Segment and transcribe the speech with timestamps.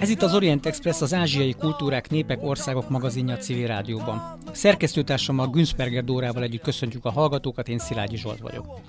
[0.00, 4.38] Ez itt az Orient Express, az Ázsiai Kultúrák, Népek, Országok magazinja a civil rádióban.
[4.52, 8.80] Szerkesztőtársammal Günzberger Dórával együtt köszöntjük a hallgatókat, én Szilágyi Zsolt vagyok.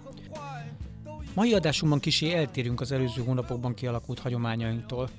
[1.33, 5.09] Mai adásunkban kisé eltérünk az előző hónapokban kialakult hagyományainktól,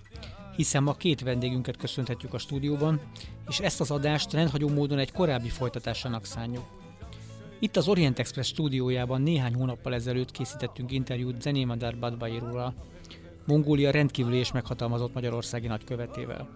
[0.57, 3.01] hiszen ma két vendégünket köszönhetjük a stúdióban,
[3.49, 6.78] és ezt az adást rendhagyó módon egy korábbi folytatásának szánjuk.
[7.61, 12.75] Itt az Orient Express stúdiójában néhány hónappal ezelőtt készítettünk interjút Zenémadár Badbairúral,
[13.47, 16.49] Mongólia rendkívüli és meghatalmazott magyarországi nagykövetével.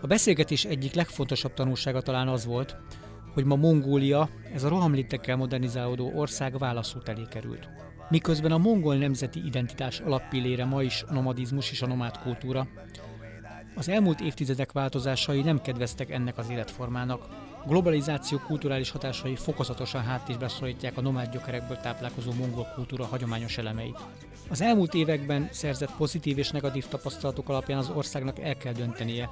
[0.00, 2.76] A beszélgetés egyik legfontosabb tanulsága talán az volt,
[3.34, 7.68] hogy ma Mongólia, ez a rohamlitekkel modernizálódó ország válaszút elé került.
[8.08, 12.68] Miközben a mongol nemzeti identitás alappillére ma is a nomadizmus és a nomád kultúra,
[13.74, 17.41] az elmúlt évtizedek változásai nem kedveztek ennek az életformának.
[17.66, 23.98] Globalizáció kulturális hatásai fokozatosan háttérbe szorítják a nomád gyökerekből táplálkozó mongol kultúra hagyományos elemeit.
[24.48, 29.30] Az elmúlt években szerzett pozitív és negatív tapasztalatok alapján az országnak el kell döntenie,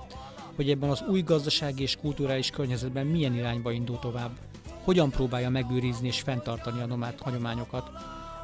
[0.56, 4.30] hogy ebben az új gazdasági és kulturális környezetben milyen irányba indul tovább.
[4.84, 7.90] Hogyan próbálja megőrizni és fenntartani a nomád hagyományokat,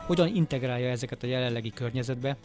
[0.06, 2.36] hogyan integrálja ezeket a jelenlegi környezetbe,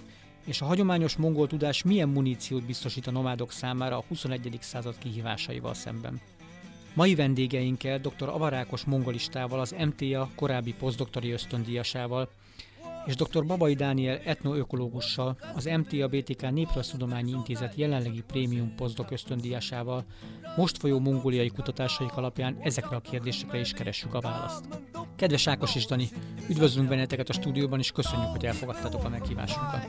[0.46, 4.58] és a hagyományos mongol tudás milyen muníciót biztosít a nomádok számára a 21.
[4.62, 6.22] század kihívásaival szemben.
[6.94, 8.30] Mai vendégeinkkel dr.
[8.30, 12.30] Avarákos mongolistával, az MTA korábbi posztdoktori ösztöndíjasával,
[13.06, 13.46] és dr.
[13.46, 20.06] Babai Dániel etnoökológussal, az MTA BTK Néprajztudományi Intézet jelenlegi prémium posztdok ösztöndíjasával
[20.56, 24.66] most folyó mongóliai kutatásaik alapján ezekre a kérdésekre is keressük a választ.
[25.16, 26.08] Kedves Ákos és Dani,
[26.50, 29.88] üdvözlünk benneteket a stúdióban, és köszönjük, hogy elfogadtátok a meghívásunkat.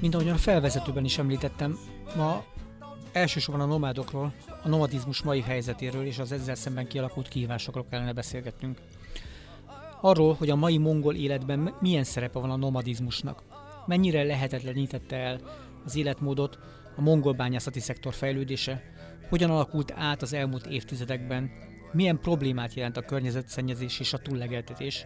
[0.00, 1.78] Mint ahogyan a felvezetőben is említettem,
[2.16, 2.44] ma
[3.12, 8.78] elsősorban a nomádokról, a nomadizmus mai helyzetéről és az ezzel szemben kialakult kihívásokról kellene beszélgetnünk.
[10.00, 13.42] Arról, hogy a mai mongol életben milyen szerepe van a nomadizmusnak,
[13.86, 15.40] mennyire lehetetlenítette el
[15.84, 16.58] az életmódot
[16.96, 18.82] a mongol bányászati szektor fejlődése,
[19.28, 21.50] hogyan alakult át az elmúlt évtizedekben,
[21.92, 25.04] milyen problémát jelent a környezetszennyezés és a túllegeltetés,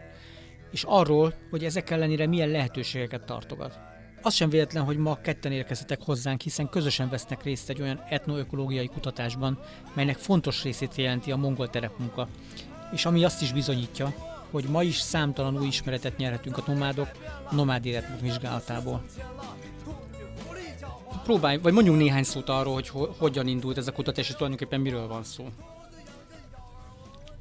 [0.71, 3.94] és arról, hogy ezek ellenére milyen lehetőségeket tartogat.
[4.27, 8.87] Az sem véletlen, hogy ma ketten érkezetek hozzánk, hiszen közösen vesznek részt egy olyan etnoökológiai
[8.87, 9.59] kutatásban,
[9.95, 12.29] melynek fontos részét jelenti a mongol terepmunka,
[12.93, 14.15] és ami azt is bizonyítja,
[14.51, 17.09] hogy ma is számtalan új ismeretet nyerhetünk a nomádok
[17.51, 19.05] nomád életmód vizsgálatából.
[21.25, 24.81] Próbálj, vagy mondjunk néhány szót arról, hogy ho- hogyan indult ez a kutatás, és tulajdonképpen
[24.81, 25.49] miről van szó.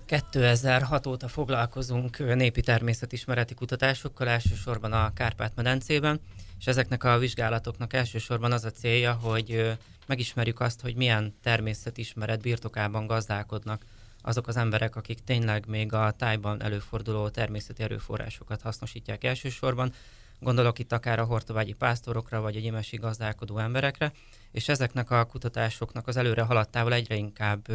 [0.05, 6.19] 2006 óta foglalkozunk népi természetismereti kutatásokkal, elsősorban a Kárpát-medencében,
[6.59, 13.07] és ezeknek a vizsgálatoknak elsősorban az a célja, hogy megismerjük azt, hogy milyen természetismeret birtokában
[13.07, 13.85] gazdálkodnak
[14.21, 19.93] azok az emberek, akik tényleg még a tájban előforduló természeti erőforrásokat hasznosítják elsősorban.
[20.39, 24.11] Gondolok itt akár a hortovágyi pásztorokra, vagy a gyimesi gazdálkodó emberekre,
[24.51, 27.67] és ezeknek a kutatásoknak az előre haladtával egyre inkább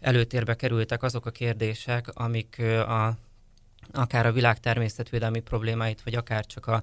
[0.00, 3.16] előtérbe kerültek azok a kérdések, amik a,
[3.92, 6.82] akár a világ természetvédelmi problémáit, vagy akár csak a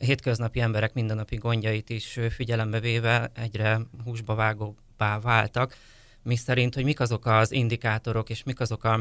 [0.00, 5.76] hétköznapi emberek mindennapi gondjait is figyelembe véve egyre húsba vágóbbá váltak,
[6.22, 9.00] mi szerint, hogy mik azok az indikátorok, és mik azok a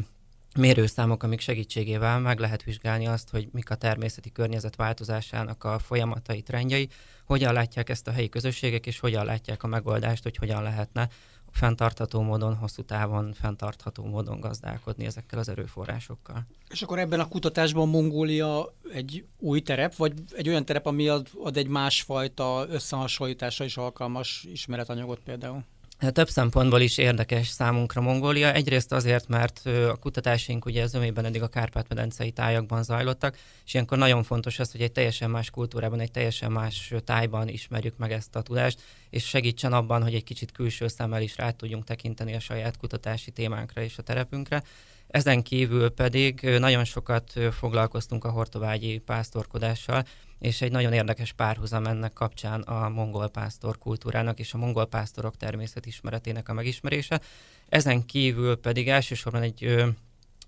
[0.56, 6.42] mérőszámok, amik segítségével meg lehet vizsgálni azt, hogy mik a természeti környezet változásának a folyamatai,
[6.42, 6.90] trendjei,
[7.26, 11.10] hogyan látják ezt a helyi közösségek, és hogyan látják a megoldást, hogy hogyan lehetne
[11.56, 16.46] fenntartható módon, hosszú távon fenntartható módon gazdálkodni ezekkel az erőforrásokkal.
[16.70, 21.28] És akkor ebben a kutatásban Mongólia egy új terep, vagy egy olyan terep, ami ad,
[21.44, 25.64] ad egy másfajta összehasonlításra is alkalmas ismeretanyagot például?
[26.00, 28.54] Több szempontból is érdekes számunkra Mongólia.
[28.54, 33.98] Egyrészt azért, mert a kutatásaink ugye az ömében eddig a Kárpát-medencei tájakban zajlottak, és ilyenkor
[33.98, 38.36] nagyon fontos az, hogy egy teljesen más kultúrában, egy teljesen más tájban ismerjük meg ezt
[38.36, 42.40] a tudást, és segítsen abban, hogy egy kicsit külső szemmel is rá tudjunk tekinteni a
[42.40, 44.64] saját kutatási témánkra és a terepünkre.
[45.08, 50.06] Ezen kívül pedig nagyon sokat foglalkoztunk a hortovágyi pásztorkodással,
[50.40, 55.38] és egy nagyon érdekes párhuzam ennek kapcsán a mongol pásztor kultúrának és a mongol pásztorok
[55.38, 57.22] természetismeretének a megismerése.
[57.70, 59.88] Ezen kívül pedig elsősorban egy ö,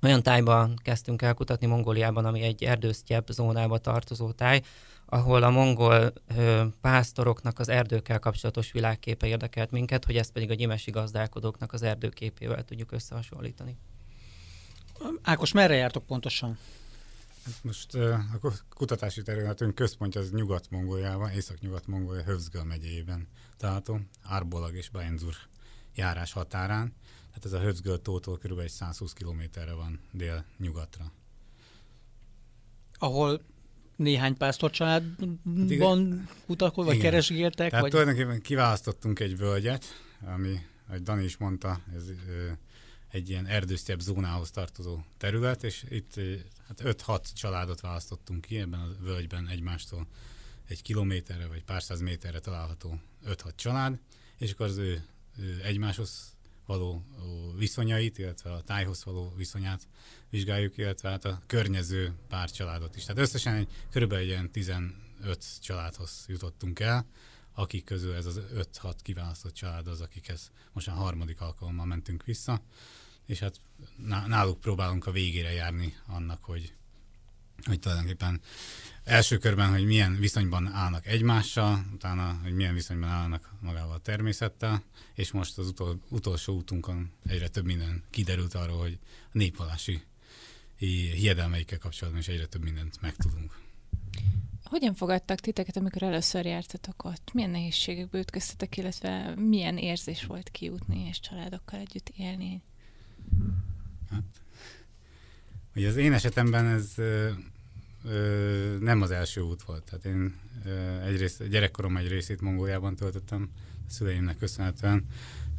[0.01, 4.62] olyan tájban kezdtünk el kutatni Mongóliában, ami egy erdősztyebb zónába tartozó táj,
[5.06, 10.54] ahol a mongol ö, pásztoroknak az erdőkkel kapcsolatos világképe érdekelt minket, hogy ezt pedig a
[10.54, 13.77] gyimesi gazdálkodóknak az erdőképével tudjuk összehasonlítani.
[15.21, 16.57] Ákos, merre jártok pontosan?
[17.45, 23.27] Hát most a kutatási területünk központja az Nyugat-Mongóliában, Észak-Nyugat-Mongólia Hövzgöl megyében
[23.57, 25.35] található, Árbolag és Baenzur
[25.95, 26.94] járás határán.
[27.33, 28.67] Hát ez a Hövzgöl tótól kb.
[28.67, 31.11] 120 kilométerre van dél-nyugatra.
[32.94, 33.41] ahol
[33.95, 37.09] néhány pásztor családban utakolt, vagy Igen.
[37.09, 37.69] keresgéltek?
[37.69, 37.91] Tehát vagy...
[37.91, 39.85] tulajdonképpen kiválasztottunk egy völgyet,
[40.21, 42.03] ami, ahogy Dani is mondta, ez
[43.09, 46.13] egy ilyen erdősztebb zónához tartozó terület, és itt
[46.68, 50.07] hát 5-6 családot választottunk ki ebben a völgyben egymástól
[50.68, 54.00] egy kilométerre vagy pár száz méterre található 5-6 család,
[54.38, 55.04] és akkor az ő,
[55.38, 57.06] ő egymáshoz való
[57.57, 59.88] viszonyait, illetve a tájhoz való viszonyát
[60.30, 63.04] vizsgáljuk, illetve hát a környező pár családot is.
[63.04, 64.94] Tehát összesen egy, körülbelül egy ilyen 15
[65.62, 67.06] családhoz jutottunk el,
[67.57, 72.62] akik közül ez az 5-6 kiválasztott család az, akikhez most a harmadik alkalommal mentünk vissza,
[73.25, 73.56] és hát
[74.27, 76.74] náluk próbálunk a végére járni annak, hogy,
[77.63, 78.42] hogy tulajdonképpen
[79.04, 84.83] első körben, hogy milyen viszonyban állnak egymással, utána, hogy milyen viszonyban állnak magával a természettel,
[85.13, 90.01] és most az utol, utolsó útunkon egyre több minden kiderült arról, hogy a népvallási
[90.75, 93.57] hiedelmeikkel kapcsolatban is egyre több mindent megtudunk.
[94.69, 97.33] Hogyan fogadtak titeket, amikor először jártatok ott?
[97.33, 102.61] Milyen nehézségekbe ütköztetek, illetve milyen érzés volt kijutni és családokkal együtt élni?
[104.09, 104.23] Hát,
[105.75, 107.29] ugye az én esetemben ez ö,
[108.05, 109.83] ö, nem az első út volt.
[109.83, 110.35] Tehát én
[110.65, 113.49] ö, egyrészt gyerekkorom egy részét Mongóliában töltöttem,
[113.87, 115.05] a szüleimnek köszönhetően.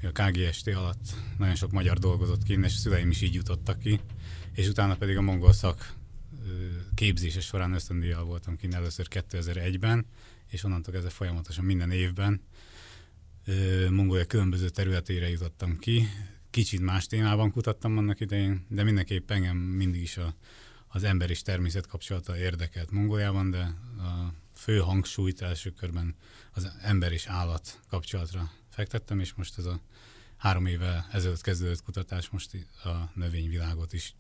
[0.02, 4.00] A KGST alatt nagyon sok magyar dolgozott ki, és a szüleim is így jutottak ki,
[4.52, 5.96] és utána pedig a mongol szak
[6.94, 10.06] képzése során ösztöndíjjal voltam kint először 2001-ben,
[10.46, 12.40] és onnantól kezdve folyamatosan minden évben
[13.90, 16.08] Mongolia különböző területére jutottam ki.
[16.50, 20.34] Kicsit más témában kutattam annak idején, de mindenképp engem mindig is a,
[20.88, 23.58] az ember és természet kapcsolata érdekelt Mongoliában, de
[23.98, 26.14] a fő hangsúlyt első körben
[26.52, 29.80] az ember és állat kapcsolatra fektettem, és most ez a
[30.36, 34.14] három éve ezelőtt kezdődött kutatás most a növényvilágot is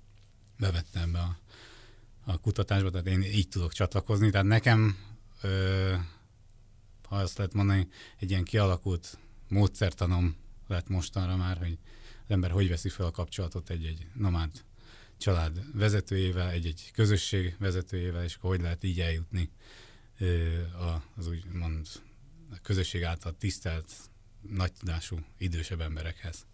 [0.58, 1.38] bevettem be a
[2.28, 4.30] a kutatásba, tehát én így tudok csatlakozni.
[4.30, 4.96] Tehát nekem,
[5.42, 5.94] ö,
[7.02, 7.88] ha azt lehet mondani,
[8.18, 10.36] egy ilyen kialakult módszertanom
[10.66, 11.78] lett mostanra már, hogy
[12.24, 14.64] az ember hogy veszi fel a kapcsolatot egy-egy nomád
[15.16, 19.50] család vezetőjével, egy-egy közösség vezetőjével, és akkor hogy lehet így eljutni
[20.18, 20.60] ö,
[21.16, 21.86] az úgymond
[22.50, 23.92] a közösség által tisztelt,
[24.40, 26.46] nagy tudású, idősebb emberekhez.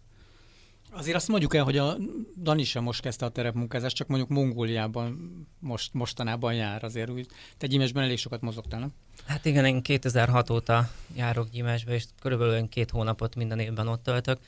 [0.91, 1.97] Azért azt mondjuk el, hogy a
[2.41, 5.17] Dani sem most kezdte a terepmunkázást, csak mondjuk Mongóliában
[5.59, 7.27] most, mostanában jár azért úgy.
[7.57, 8.93] Te Gyimesben elég sokat mozogtál, nem?
[9.25, 14.39] Hát igen, én 2006 óta járok Gyimesbe, és körülbelül két hónapot minden évben ott töltök,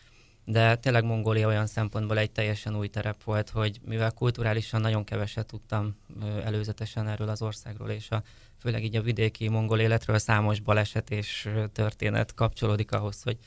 [0.45, 5.45] de tényleg Mongólia olyan szempontból egy teljesen új terep volt, hogy mivel kulturálisan nagyon keveset
[5.45, 5.95] tudtam
[6.43, 8.23] előzetesen erről az országról, és a,
[8.59, 13.37] főleg így a vidéki mongol életről számos baleset és történet kapcsolódik ahhoz, hogy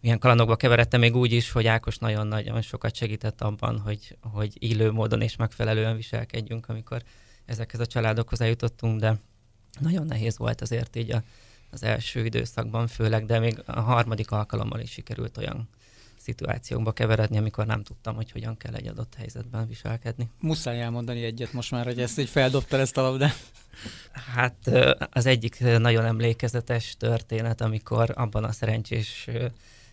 [0.00, 4.90] milyen kalandokba keveredtem még úgy is, hogy Ákos nagyon-nagyon sokat segített abban, hogy, hogy illő
[4.90, 7.02] módon és megfelelően viselkedjünk, amikor
[7.44, 9.20] ezekhez a családokhoz eljutottunk, de
[9.80, 11.22] nagyon nehéz volt azért így a,
[11.70, 15.68] az első időszakban főleg, de még a harmadik alkalommal is sikerült olyan
[16.26, 20.28] szituációkba keveredni, amikor nem tudtam, hogy hogyan kell egy adott helyzetben viselkedni.
[20.40, 23.36] Muszáj elmondani egyet most már, hogy ezt így feldobtál ezt a labdát.
[24.34, 24.70] Hát
[25.10, 29.28] az egyik nagyon emlékezetes történet, amikor abban a szerencsés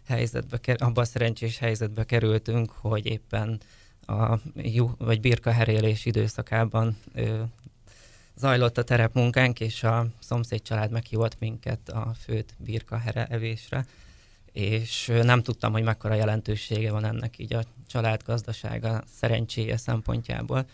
[0.08, 3.62] helyzetbe, abban a szerencsés helyzetbe kerültünk, hogy éppen
[4.06, 7.42] a jó, vagy birka herélés időszakában ö,
[8.36, 13.86] zajlott a terepmunkánk, és a szomszéd család meghívott minket a főt birka evésre,
[14.52, 20.66] és nem tudtam, hogy mekkora jelentősége van ennek így a család gazdasága szerencséje szempontjából,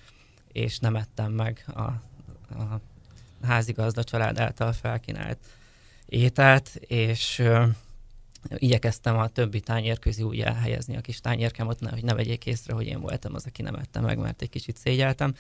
[0.52, 2.82] és nem ettem meg a, a
[3.42, 5.38] házigazda család által felkínált
[6.06, 7.44] ételt, és
[8.56, 12.86] igyekeztem a többi tányér közé úgy elhelyezni a kis tányérkemat, hogy ne vegyék észre, hogy
[12.86, 15.34] én voltam az, aki nem ette meg, mert egy kicsit szégyeltem.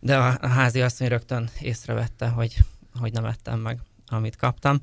[0.00, 2.56] De a házi asszony rögtön észrevette, hogy,
[2.98, 4.80] hogy nem ettem meg, amit kaptam,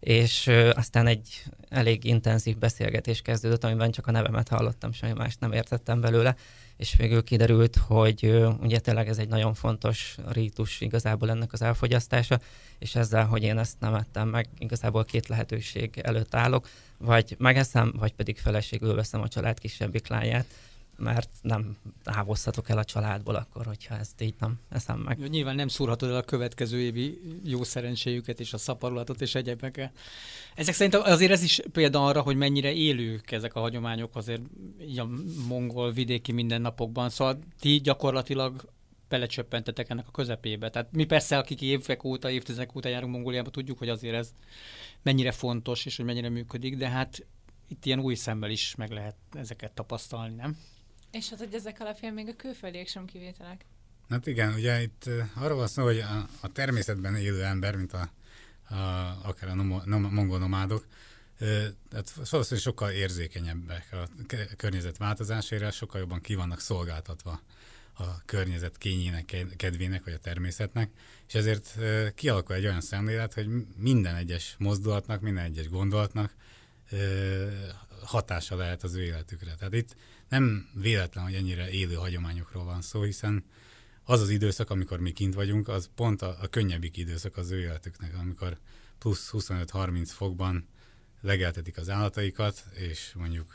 [0.00, 5.52] és aztán egy elég intenzív beszélgetés kezdődött, amiben csak a nevemet hallottam, semmi mást nem
[5.52, 6.36] értettem belőle,
[6.76, 12.40] és végül kiderült, hogy ugye tényleg ez egy nagyon fontos rítus igazából ennek az elfogyasztása,
[12.78, 17.92] és ezzel, hogy én ezt nem ettem meg, igazából két lehetőség előtt állok, vagy megeszem,
[17.98, 20.46] vagy pedig feleségül veszem a család kisebbik lányát,
[20.96, 25.28] mert nem távozhatok el a családból akkor, hogyha ezt így nem eszem meg.
[25.28, 29.98] Nyilván nem szúrhatod el a következő évi jó szerencséjüket és a szaporulatot és egyebeket.
[30.54, 34.42] Ezek szerint azért ez is példa arra, hogy mennyire élők ezek a hagyományok azért
[34.96, 35.06] a
[35.48, 37.10] mongol vidéki mindennapokban.
[37.10, 38.74] Szóval ti gyakorlatilag
[39.08, 40.70] belecsöppentetek ennek a közepébe.
[40.70, 44.32] Tehát mi persze, akik évek óta, évtizedek óta járunk Mongóliába, tudjuk, hogy azért ez
[45.02, 47.26] mennyire fontos, és hogy mennyire működik, de hát
[47.68, 50.56] itt ilyen új szemmel is meg lehet ezeket tapasztalni, nem?
[51.16, 53.64] És hát, hogy ezek alapján még a külföldiek sem kivételek.
[54.08, 58.10] Hát igen, ugye itt arról van szó, hogy a, a természetben élő ember, mint a,
[58.74, 58.76] a,
[59.22, 60.86] akár a nomo, nom, mongol nomádok,
[61.88, 64.08] tehát valószínűleg sokkal érzékenyebbek a
[64.56, 67.40] környezet változására, sokkal jobban ki vannak szolgáltatva
[67.94, 70.90] a környezet kényének, kedvének, vagy a természetnek,
[71.28, 71.78] és ezért
[72.14, 76.34] kialakul egy olyan szemlélet, hogy minden egyes mozdulatnak, minden egyes gondolatnak
[78.06, 79.54] hatása lehet az ő életükre.
[79.54, 79.96] Tehát itt
[80.28, 83.44] nem véletlen, hogy ennyire élő hagyományokról van szó, hiszen
[84.04, 87.60] az az időszak, amikor mi kint vagyunk, az pont a, a könnyebbik időszak az ő
[87.60, 88.58] életüknek, amikor
[88.98, 90.68] plusz 25-30 fokban
[91.20, 93.54] legeltetik az állataikat, és mondjuk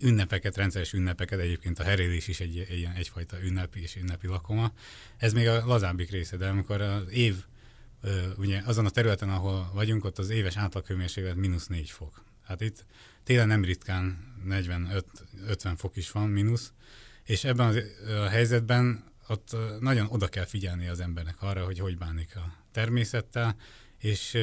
[0.00, 4.72] ünnepeket, rendszeres ünnepeket, egyébként a herélés is egy, egy, egyfajta ünnepi és ünnepi lakoma.
[5.16, 7.44] Ez még a lazábbik része, de amikor az év,
[8.36, 12.24] ugye azon a területen, ahol vagyunk, ott az éves átlaghőmérséklet mínusz 4 fok.
[12.42, 12.84] Hát itt
[13.24, 16.72] télen nem ritkán 45-50 fok is van, mínusz,
[17.24, 21.98] és ebben az, a helyzetben ott nagyon oda kell figyelni az embernek arra, hogy hogy
[21.98, 23.56] bánik a természettel,
[23.98, 24.38] és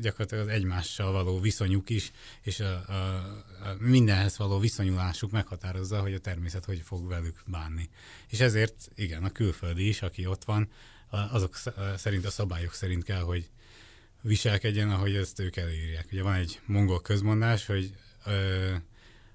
[0.00, 2.10] gyakorlatilag az egymással való viszonyuk is,
[2.42, 3.16] és a, a,
[3.62, 7.88] a mindenhez való viszonyulásuk meghatározza, hogy a természet hogy fog velük bánni.
[8.28, 10.68] És ezért igen, a külföldi is, aki ott van,
[11.10, 11.58] azok
[11.96, 13.50] szerint, a szabályok szerint kell, hogy
[14.22, 16.08] viselkedjen, ahogy ezt ők elírják.
[16.12, 17.94] Ugye van egy mongol közmondás, hogy
[18.26, 18.74] ö,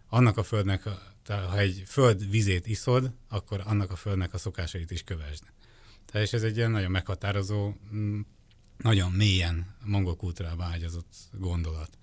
[0.10, 0.84] annak a földnek,
[1.28, 5.44] ha egy föld vizét iszod, akkor annak a földnek a szokásait is kövesd.
[6.06, 7.74] Tehát és ez egy ilyen nagyon meghatározó
[8.78, 11.98] nagyon mélyen mongol kultúrába ágyazott gondolat,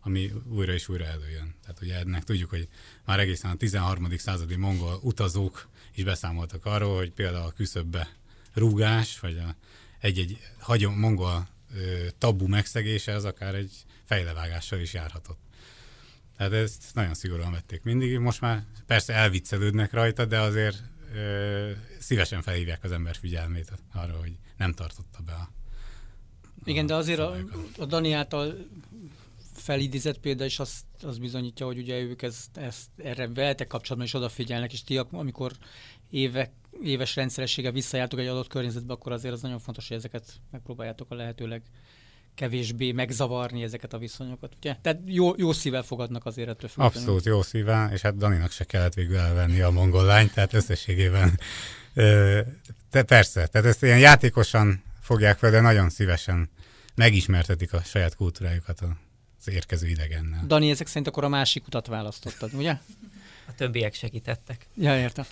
[0.00, 1.54] ami újra és újra előjön.
[1.62, 2.68] Tehát ugye ennek tudjuk, hogy
[3.04, 4.16] már egészen a 13.
[4.16, 8.16] századi mongol utazók is beszámoltak arról, hogy például a küszöbbe
[8.52, 9.56] rúgás, vagy a
[9.98, 11.48] egy-egy hagyom, mongol
[12.18, 13.72] tabu megszegése, az akár egy
[14.04, 15.38] fejlevágással is járhatott.
[16.36, 18.18] Tehát ezt nagyon szigorúan vették mindig.
[18.18, 20.82] Most már persze elviccelődnek rajta, de azért
[21.14, 25.50] ö, szívesen felhívják az ember figyelmét arra, hogy nem tartotta be a
[26.64, 27.36] igen, de azért a,
[27.78, 28.54] a Dani által
[29.54, 34.14] felidézett példa is azt, az bizonyítja, hogy ugye ők ezt, ezt erre veletek kapcsolatban is
[34.14, 35.52] odafigyelnek, és ti, amikor
[36.10, 41.10] évek, éves rendszerességgel visszajártok egy adott környezetbe, akkor azért az nagyon fontos, hogy ezeket megpróbáljátok
[41.10, 41.62] a lehetőleg
[42.34, 44.76] kevésbé megzavarni ezeket a viszonyokat, ugye?
[44.82, 47.00] Tehát jó, jó szívvel fogadnak azért ettől függetlenül.
[47.00, 51.38] Abszolút jó szívvel, és hát Daninak se kellett végül elvenni a mongol lányt, tehát összességében
[52.90, 56.50] te persze, tehát ezt ilyen játékosan fogják fel, de nagyon szívesen
[56.94, 58.80] megismertetik a saját kultúrájukat
[59.38, 60.44] az érkező idegennel.
[60.46, 62.78] Dani, ezek szerint akkor a másik utat választottad, ugye?
[63.50, 64.66] A többiek segítettek.
[64.76, 65.24] Ja, értem.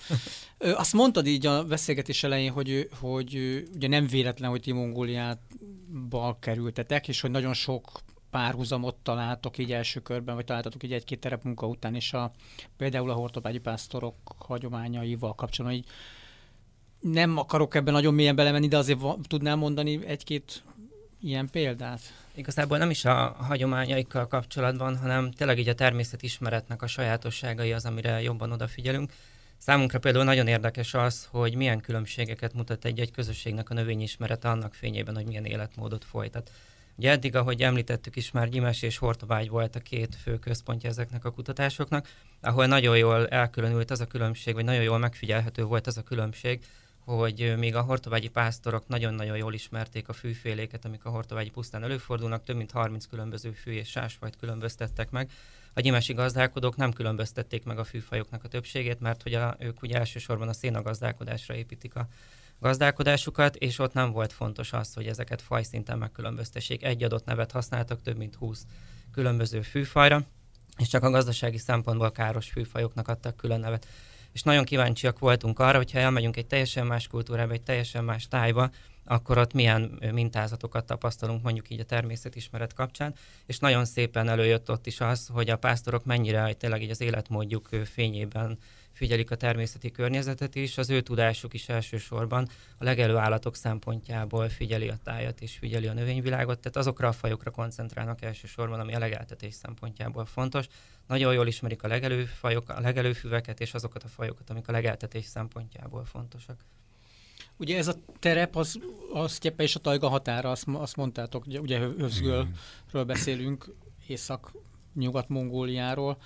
[0.58, 7.08] Azt mondtad így a beszélgetés elején, hogy, hogy ugye nem véletlen, hogy ti Mongóliába kerültetek,
[7.08, 11.94] és hogy nagyon sok párhuzamot találtok így első körben, vagy találtatok így egy-két terepmunka után,
[11.94, 12.32] és a,
[12.76, 15.88] például a hortobágyi pásztorok hagyományaival kapcsolatban, így
[17.00, 20.62] nem akarok ebben nagyon mélyen belemenni, de azért tudnám mondani egy-két
[21.20, 22.00] ilyen példát?
[22.34, 28.22] Igazából nem is a hagyományaikkal kapcsolatban, hanem tényleg így a természetismeretnek a sajátosságai az, amire
[28.22, 29.12] jobban odafigyelünk.
[29.58, 35.14] Számunkra például nagyon érdekes az, hogy milyen különbségeket mutat egy-egy közösségnek a növényismerete annak fényében,
[35.14, 36.50] hogy milyen életmódot folytat.
[36.96, 41.24] Ugye eddig, ahogy említettük is, már Gyimes és Hortovágy volt a két fő központja ezeknek
[41.24, 42.08] a kutatásoknak,
[42.40, 46.64] ahol nagyon jól elkülönült az a különbség, vagy nagyon jól megfigyelhető volt az a különbség,
[47.16, 52.44] hogy még a hortovágyi pásztorok nagyon-nagyon jól ismerték a fűféléket, amik a hortovágyi pusztán előfordulnak,
[52.44, 55.30] több mint 30 különböző fű és sásfajt különböztettek meg.
[55.74, 59.98] A gyimesi gazdálkodók nem különböztették meg a fűfajoknak a többségét, mert hogy a, ők ugye
[59.98, 62.08] elsősorban a szénagazdálkodásra építik a
[62.60, 66.84] gazdálkodásukat, és ott nem volt fontos az, hogy ezeket fajszinten megkülönböztessék.
[66.84, 68.66] Egy adott nevet használtak több mint 20
[69.12, 70.22] különböző fűfajra,
[70.78, 73.86] és csak a gazdasági szempontból káros fűfajoknak adtak külön nevet
[74.32, 78.70] és nagyon kíváncsiak voltunk arra, hogyha elmegyünk egy teljesen más kultúrába, egy teljesen más tájba,
[79.04, 83.14] akkor ott milyen mintázatokat tapasztalunk mondjuk így a természetismeret kapcsán,
[83.46, 87.68] és nagyon szépen előjött ott is az, hogy a pásztorok mennyire tényleg így az életmódjuk
[87.84, 88.58] fényében
[88.92, 94.88] figyelik a természeti környezetet is, az ő tudásuk is elsősorban a legelő állatok szempontjából figyeli
[94.88, 99.54] a tájat és figyeli a növényvilágot, tehát azokra a fajokra koncentrálnak elsősorban, ami a legeltetés
[99.54, 100.66] szempontjából fontos.
[101.08, 105.24] Nagyon jól ismerik a legelő fajok, a legelőfüveket és azokat a fajokat, amik a legeltetés
[105.24, 106.60] szempontjából fontosak.
[107.56, 108.78] Ugye ez a terep, az
[109.12, 113.74] a sztyepe és a tajga határa, azt, azt mondtátok, ugye, ugye Hövzgölről beszélünk,
[114.06, 116.18] észak-nyugat-mongóliáról.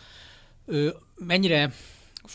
[1.14, 1.72] mennyire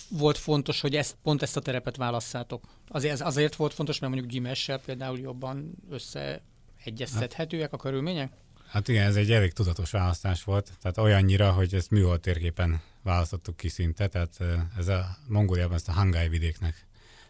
[0.10, 2.63] volt fontos, hogy ezt, pont ezt a terepet válasszátok?
[2.88, 8.32] Azért, azért volt fontos, mert mondjuk Gimessel például jobban összeegyeztethetőek a körülmények?
[8.67, 13.57] Hát igen, ez egy elég tudatos választás volt, tehát olyannyira, hogy ezt műhold térképen választottuk
[13.57, 14.43] ki szinte, tehát
[14.77, 16.86] ez a Mongóliában ezt a Hangai vidéknek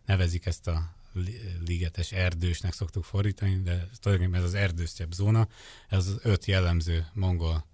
[0.06, 0.96] nevezik ezt a
[1.66, 5.48] ligetes erdősnek szoktuk fordítani, de tulajdonképpen ez az erdősztyebb zóna,
[5.90, 7.66] ez az öt jellemző mongol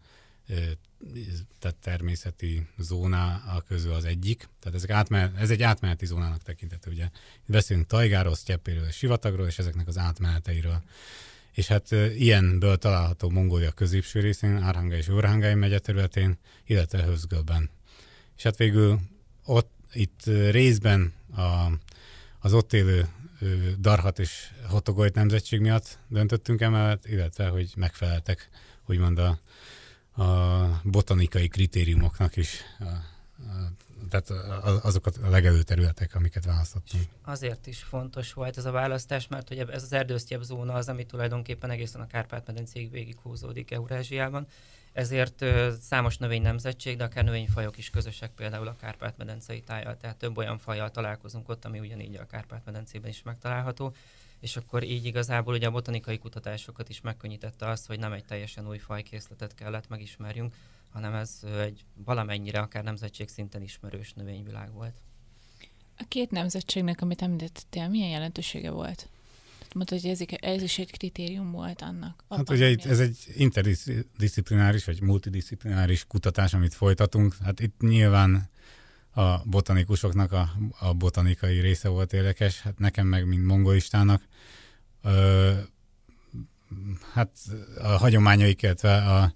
[1.59, 4.49] tehát természeti zóna a közül az egyik.
[4.59, 7.09] Tehát ezek átmenet, ez egy átmeneti zónának tekintető, ugye.
[7.45, 10.83] Beszélünk tajgáról, sztyeppéről, sivatagról, és ezeknek az átmeneteiről.
[11.53, 17.69] És hát ilyenből található Mongólia középső részén, Árhanga és Urhangai megye területén, illetve Hözgölben.
[18.37, 18.99] És hát végül
[19.45, 21.71] ott, itt részben a,
[22.39, 23.07] az ott élő
[23.79, 28.49] Darhat és Hotogolyt nemzetség miatt döntöttünk emellett, illetve hogy megfeleltek
[28.85, 29.39] úgymond a,
[30.23, 33.71] a botanikai kritériumoknak is, a, a,
[34.21, 34.29] tehát
[34.83, 37.03] azokat a legelő területek, amiket választottunk.
[37.21, 41.05] Azért is fontos volt ez a választás, mert hogy ez az erdősztyebb zóna az, ami
[41.05, 44.47] tulajdonképpen egészen a Kárpát-medencéig végighúzódik Eurázsiában,
[44.93, 45.45] ezért
[45.81, 50.57] számos növény nemzetség, de akár növényfajok is közösek például a Kárpát-medencei tájjal, tehát több olyan
[50.57, 53.95] fajjal találkozunk ott, ami ugyanígy a Kárpát-medencében is megtalálható,
[54.39, 58.67] és akkor így igazából ugye a botanikai kutatásokat is megkönnyítette azt, hogy nem egy teljesen
[58.67, 60.53] új fajkészletet kellett megismerjünk,
[60.93, 65.01] hanem ez egy valamennyire akár nemzetség szinten ismerős növényvilág volt.
[65.97, 69.07] A két nemzetségnek, amit említettél, milyen jelentősége volt?
[69.73, 72.23] Mondta, hogy ez, ez is egy kritérium volt annak.
[72.29, 77.35] Hát ugye itt, ez egy interdisziplináris vagy multidisziplináris kutatás, amit folytatunk.
[77.43, 78.49] Hát itt nyilván
[79.13, 84.21] a botanikusoknak a, a botanikai része volt érdekes, hát nekem meg, mint mongolistának,
[85.01, 85.51] ö,
[87.13, 87.29] hát
[87.81, 89.33] a hagyományaik, illetve a,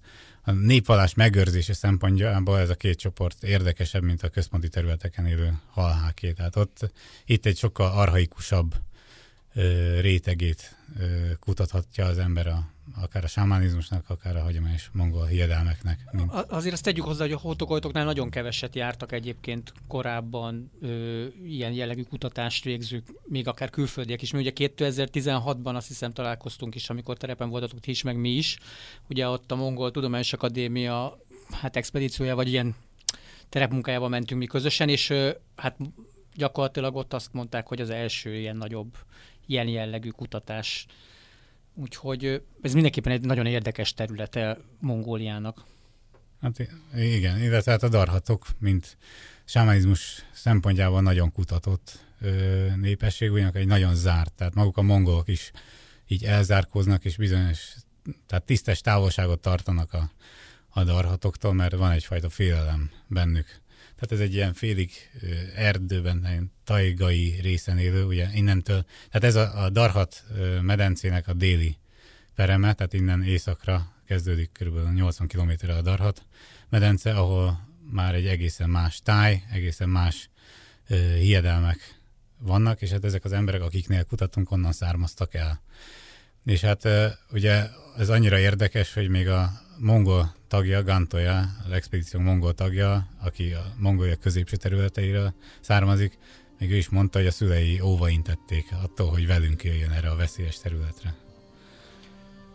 [0.48, 6.32] a népvallás megőrzése szempontjából ez a két csoport érdekesebb, mint a központi területeken élő halháké.
[6.32, 6.90] Tehát ott
[7.24, 8.74] itt egy sokkal arhaikusabb
[9.54, 10.76] ö, rétegét
[11.40, 12.70] kutathatja az ember a,
[13.00, 15.98] akár a sámánizmusnak, akár a hagyományos mongol hiedelmeknek.
[16.12, 16.32] Mint...
[16.32, 22.02] Azért azt tegyük hozzá, hogy a hótokojtoknál nagyon keveset jártak egyébként korábban ö, ilyen jellegű
[22.02, 24.32] kutatást végzők, még akár külföldiek is.
[24.32, 28.58] Mi ugye 2016-ban azt hiszem találkoztunk is, amikor terepen voltatok ti is, meg mi is.
[29.08, 31.18] Ugye ott a Mongol Tudományos Akadémia
[31.50, 32.74] hát expedíciója, vagy ilyen
[33.48, 35.76] terepmunkájával mentünk mi közösen, és ö, hát
[36.34, 38.96] gyakorlatilag ott azt mondták, hogy az első ilyen nagyobb
[39.48, 40.86] ilyen jellegű kutatás
[41.80, 45.64] Úgyhogy ez mindenképpen egy nagyon érdekes területe Mongóliának.
[46.40, 48.96] Hát igen, illetve hát a darhatok, mint
[49.44, 55.50] sámánizmus szempontjából nagyon kutatott ö, népesség, ugyanakkor egy nagyon zárt, tehát maguk a mongolok is
[56.06, 57.74] így elzárkóznak, és bizonyos,
[58.26, 60.10] tehát tisztes távolságot tartanak a,
[60.68, 63.60] a darhatoktól, mert van egyfajta félelem bennük.
[63.98, 64.90] Tehát ez egy ilyen félig
[65.54, 70.24] erdőben, tajgai részen élő, ugye innentől, tehát ez a, a Darhat
[70.60, 71.76] medencének a déli
[72.34, 74.94] pereme, tehát innen északra kezdődik kb.
[74.94, 76.22] 80 km a Darhat
[76.68, 80.30] medence, ahol már egy egészen más táj, egészen más
[80.88, 81.98] ö, hiedelmek
[82.38, 85.62] vannak, és hát ezek az emberek, akiknél kutatunk, onnan származtak el.
[86.44, 92.20] És hát ö, ugye ez annyira érdekes, hogy még a mongol tagja, Gantoja, az expedíció
[92.20, 96.18] mongol tagja, aki a mongolia középső területeiről származik,
[96.58, 100.58] még ő is mondta, hogy a szülei óvaintették attól, hogy velünk jöjjön erre a veszélyes
[100.58, 101.14] területre.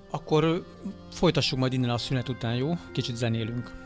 [0.09, 0.65] Akkor
[1.11, 2.77] folytassuk majd innen a szünet után, jó?
[2.91, 3.82] Kicsit zenélünk.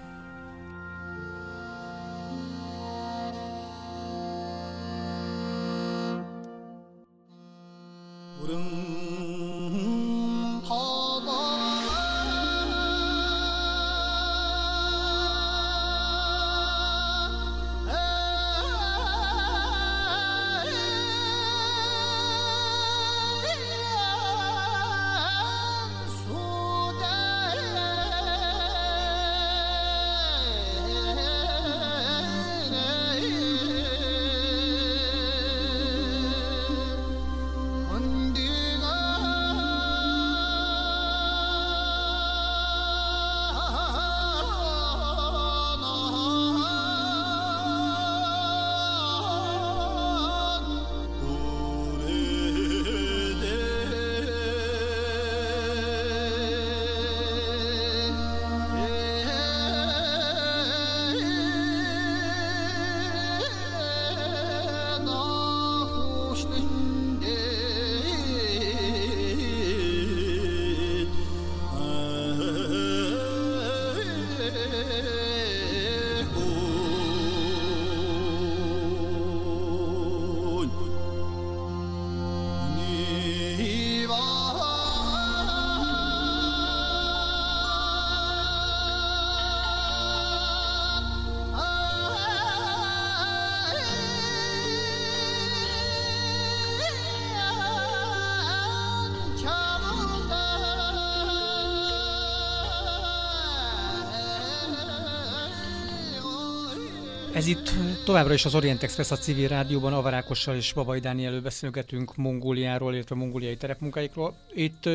[107.47, 107.73] Ez itt
[108.05, 113.15] továbbra is az Orient Express a civil rádióban Avarákossal és Babai Dánielő beszélgetünk Mongóliáról, illetve
[113.15, 114.35] mongóliai terepmunkáikról.
[114.53, 114.89] Itt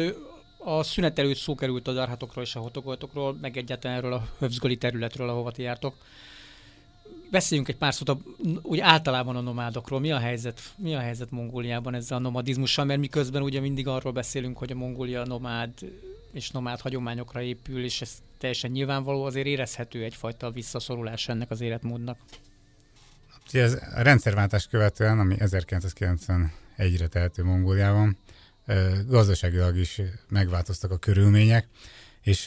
[0.58, 4.76] a szünet előtt szó került a darhatokról és a hotogoltokról, meg egyáltalán erről a hövzgoli
[4.76, 5.94] területről, ahova ti jártok.
[7.30, 8.18] Beszéljünk egy pár szót a,
[8.62, 10.00] úgy általában a nomádokról.
[10.00, 12.84] Mi a helyzet, mi a helyzet Mongóliában ezzel a nomadizmussal?
[12.84, 15.70] Mert miközben ugye mindig arról beszélünk, hogy a Mongólia nomád
[16.32, 22.18] és nomád hagyományokra épül, és ez teljesen nyilvánvaló, azért érezhető egyfajta visszaszorulás ennek az életmódnak.
[23.48, 28.16] Ugye ez a rendszerváltás követően, ami 1991-re tehető Mongóliában,
[29.06, 31.68] gazdaságilag is megváltoztak a körülmények,
[32.22, 32.44] és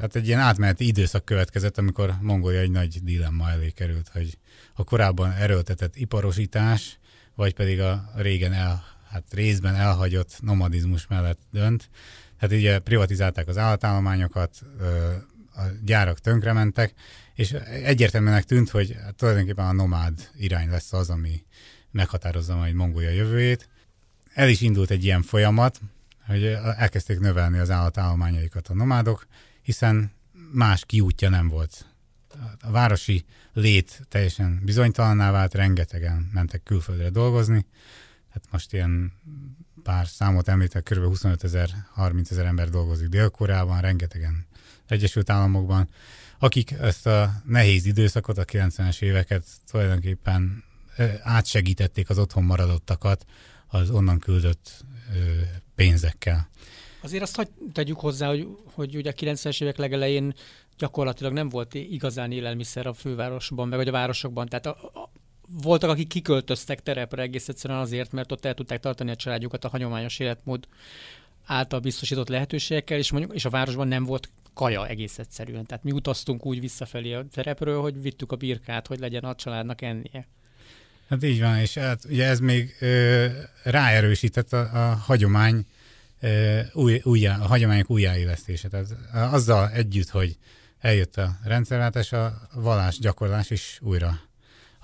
[0.00, 4.38] hát egy ilyen átmeneti időszak következett, amikor Mongólia egy nagy dilemma elé került, hogy
[4.74, 6.98] a korábban erőltetett iparosítás,
[7.34, 11.90] vagy pedig a régen el, hát részben elhagyott nomadizmus mellett dönt.
[12.38, 14.62] Hát ugye privatizálták az állatállományokat,
[15.54, 16.94] a gyárak tönkrementek,
[17.34, 21.44] és egyértelműnek tűnt, hogy hát tulajdonképpen a nomád irány lesz az, ami
[21.90, 23.68] meghatározza majd Mongólia jövőjét.
[24.34, 25.80] El is indult egy ilyen folyamat,
[26.26, 26.44] hogy
[26.76, 29.26] elkezdték növelni az állatállományaikat a nomádok,
[29.62, 30.12] hiszen
[30.52, 31.86] más kiútja nem volt.
[32.60, 37.66] A városi lét teljesen bizonytalanná vált, rengetegen mentek külföldre dolgozni.
[38.28, 39.12] Hát most ilyen
[39.88, 41.04] pár számot említek, kb.
[41.04, 44.46] 25 ezer, 30 ezer ember dolgozik Dél-Koreában, rengetegen
[44.86, 45.88] Egyesült Államokban,
[46.38, 50.64] akik ezt a nehéz időszakot, a 90-es éveket tulajdonképpen
[51.22, 53.24] átsegítették az otthon maradottakat
[53.66, 54.84] az onnan küldött
[55.74, 56.48] pénzekkel.
[57.00, 60.34] Azért azt hogy tegyük hozzá, hogy, hogy ugye a 90-es évek legelején
[60.78, 64.48] gyakorlatilag nem volt igazán élelmiszer a fővárosban, meg vagy a városokban.
[64.48, 65.10] Tehát a, a,
[65.62, 69.68] voltak, akik kiköltöztek terepre egész egyszerűen azért, mert ott el tudták tartani a családjukat a
[69.68, 70.68] hagyományos életmód
[71.46, 75.66] által biztosított lehetőségekkel, és mondjuk és a városban nem volt kaja egész egyszerűen.
[75.66, 79.82] Tehát mi utaztunk úgy visszafelé a terepről, hogy vittük a birkát, hogy legyen a családnak
[79.82, 80.26] ennie.
[81.08, 83.26] Hát így van, és hát ugye ez még ö,
[83.62, 85.66] ráerősített a, a hagyomány
[86.72, 88.68] új, újjá, a hagyományok újjáélesztése.
[88.68, 90.36] Tehát azzal együtt, hogy
[90.78, 94.20] eljött a rendszerváltás, a vallás gyakorlás is újra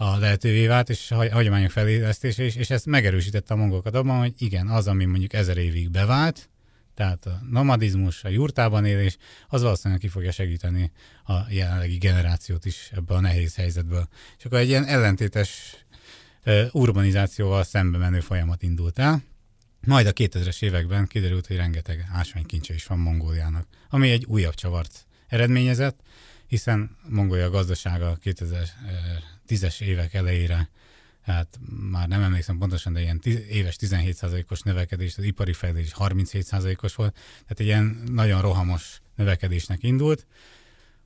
[0.05, 4.35] a lehetővé vált, és a hagyományok felélesztése is, és ezt megerősítette a mongolokat abban, hogy
[4.39, 6.49] igen, az, ami mondjuk ezer évig bevált,
[6.95, 9.17] tehát a nomadizmus, a jurtában élés,
[9.49, 10.93] az valószínűleg ki fogja segíteni
[11.25, 14.09] a jelenlegi generációt is ebbe a nehéz helyzetből.
[14.39, 15.77] És akkor egy ilyen ellentétes
[16.71, 19.23] urbanizációval szembe menő folyamat indult el.
[19.87, 25.07] Majd a 2000-es években kiderült, hogy rengeteg ásványkincse is van Mongóliának, ami egy újabb csavart
[25.27, 26.01] eredményezett,
[26.47, 28.19] hiszen Mongólia gazdasága
[29.49, 30.69] 2010-es évek elejére
[31.25, 31.59] hát
[31.91, 37.61] már nem emlékszem pontosan, de ilyen éves 17%-os növekedés, az ipari fejlődés 37%-os volt, tehát
[37.61, 40.27] egy ilyen nagyon rohamos növekedésnek indult,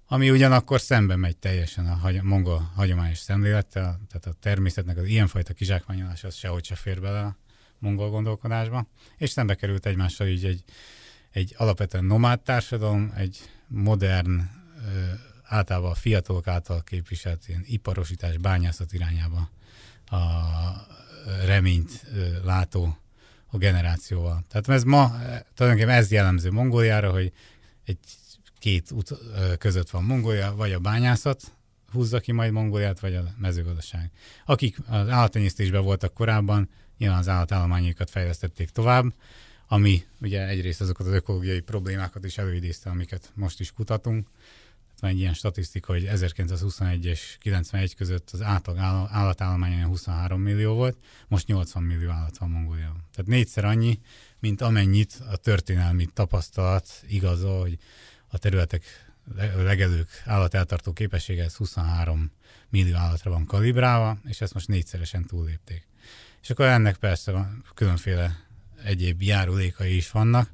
[0.07, 5.53] ami ugyanakkor szembe megy teljesen a hagy- mongol hagyományos szemlélettel, tehát a természetnek az ilyenfajta
[5.53, 7.37] kizsákmányolás az sehogy se fér bele a
[7.79, 10.65] mongol gondolkodásba, és szembe került egymással így egy,
[11.31, 14.51] egy alapvetően nomád társadalom, egy modern,
[15.49, 19.51] általában a fiatalok által képviselt ilyen iparosítás, bányászat irányába
[20.07, 20.17] a
[21.45, 22.07] reményt
[22.45, 22.99] látó
[23.47, 24.45] a generációval.
[24.49, 25.13] Tehát ez ma
[25.55, 27.33] tulajdonképpen ez jellemző Mongóliára, hogy
[27.85, 27.99] egy
[28.59, 29.13] két út
[29.59, 31.53] között van Mongólia, vagy a bányászat
[31.93, 34.11] húzza ki majd Mongóliát, vagy a mezőgazdaság.
[34.45, 39.05] Akik az állattenyésztésben voltak korábban, nyilván az állatállományokat fejlesztették tovább,
[39.69, 44.29] ami ugye egyrészt azokat az ökológiai problémákat is előidézte, amiket most is kutatunk,
[45.01, 48.79] van egy ilyen statisztika, hogy 1921 és 91 között az átlag
[49.11, 50.97] állatállomány 23 millió volt,
[51.29, 53.05] most 80 millió állat van Mongóliában.
[53.15, 54.01] Tehát négyszer annyi,
[54.39, 57.79] mint amennyit a történelmi tapasztalat igazol, hogy
[58.29, 58.85] a területek
[59.57, 62.33] legelők állateltartó képessége ez 23
[62.69, 65.87] millió állatra van kalibrálva, és ezt most négyszeresen túllépték.
[66.43, 68.47] És akkor ennek persze van különféle
[68.85, 70.51] egyéb járulékai is vannak,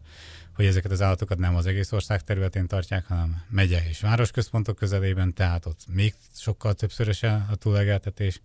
[0.54, 5.32] hogy ezeket az állatokat nem az egész ország területén tartják, hanem megye és városközpontok közelében,
[5.34, 8.40] tehát ott még sokkal többszörös a túlegeltetés,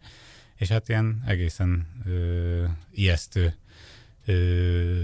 [0.55, 3.55] és hát ilyen egészen ö, ijesztő
[4.25, 5.03] ö,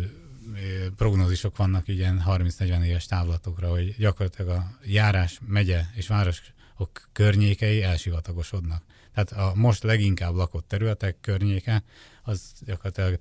[0.96, 8.84] prognózisok vannak ilyen 30-40 éves távlatokra, hogy gyakorlatilag a járás, megye és városok környékei elsivatagosodnak.
[9.14, 11.84] Tehát a most leginkább lakott területek környéke,
[12.24, 13.18] az gyakorlatilag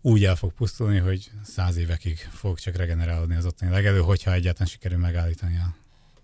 [0.00, 4.68] úgy el fog pusztulni, hogy száz évekig fog csak regenerálódni az ottani legelő, hogyha egyáltalán
[4.68, 5.74] sikerül megállítani a...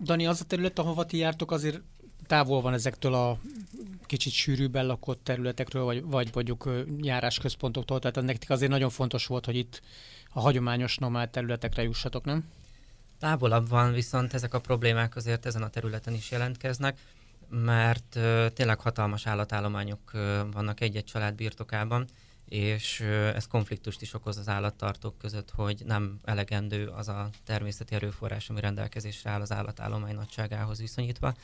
[0.00, 1.80] Dani, az a terület, ahova ti jártok, azért
[2.26, 3.38] távol van ezektől a
[4.06, 9.56] kicsit sűrűbben lakott területekről, vagy, vagy mondjuk járásközpontoktól, tehát nektek azért nagyon fontos volt, hogy
[9.56, 9.82] itt
[10.32, 12.44] a hagyományos nomád területekre jussatok, nem?
[13.18, 16.98] Távolabb van, viszont ezek a problémák azért ezen a területen is jelentkeznek.
[17.48, 18.18] mert
[18.54, 20.10] tényleg hatalmas állatállományok
[20.52, 22.06] vannak egy-egy család birtokában,
[22.48, 23.00] és
[23.34, 28.60] ez konfliktust is okoz az állattartók között, hogy nem elegendő az a természeti erőforrás, ami
[28.60, 31.34] rendelkezésre áll az állatállomány nagyságához viszonyítva.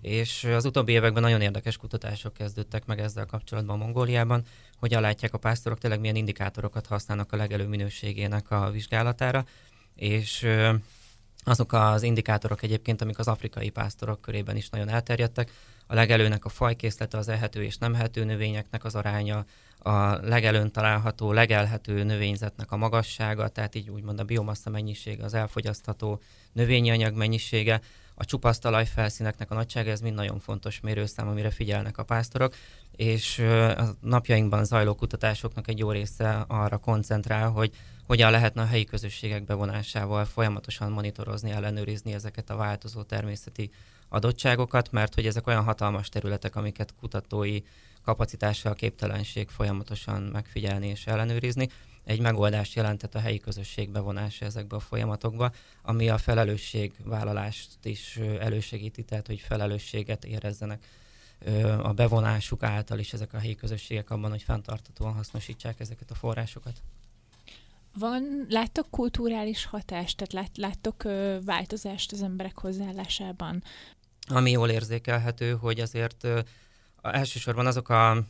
[0.00, 4.42] És az utóbbi években nagyon érdekes kutatások kezdődtek meg ezzel kapcsolatban Mongóliában,
[4.76, 9.44] hogy látják a pásztorok, tényleg milyen indikátorokat használnak a legelő minőségének a vizsgálatára,
[9.94, 10.46] és
[11.44, 15.52] azok az indikátorok egyébként, amik az afrikai pásztorok körében is nagyon elterjedtek,
[15.86, 19.44] a legelőnek a fajkészlete, az ehető és nem ehető növényeknek az aránya,
[19.82, 26.20] a legelőn található, legelhető növényzetnek a magassága, tehát így úgymond a biomassa mennyisége, az elfogyasztható
[26.52, 27.80] növényi anyag mennyisége,
[28.14, 32.54] a csupasz talajfelszíneknek a nagysága, ez mind nagyon fontos mérőszám, amire figyelnek a pásztorok,
[32.96, 33.38] és
[33.76, 37.72] a napjainkban zajló kutatásoknak egy jó része arra koncentrál, hogy
[38.06, 43.70] hogyan lehetne a helyi közösségek bevonásával folyamatosan monitorozni, ellenőrizni ezeket a változó természeti
[44.08, 47.60] adottságokat, mert hogy ezek olyan hatalmas területek, amiket kutatói
[48.04, 51.68] kapacitással képtelenség folyamatosan megfigyelni és ellenőrizni.
[52.04, 59.02] Egy megoldást jelentett a helyi közösség bevonása ezekbe a folyamatokba, ami a felelősségvállalást is elősegíti,
[59.02, 60.84] tehát hogy felelősséget érezzenek
[61.82, 66.82] a bevonásuk által is ezek a helyi közösségek abban, hogy fenntartatóan hasznosítsák ezeket a forrásokat.
[67.98, 73.62] Van, láttok kulturális hatást, tehát lát, láttok ö, változást az emberek hozzáállásában?
[74.28, 76.40] Ami jól érzékelhető, hogy azért ö,
[77.02, 78.24] elsősorban azok a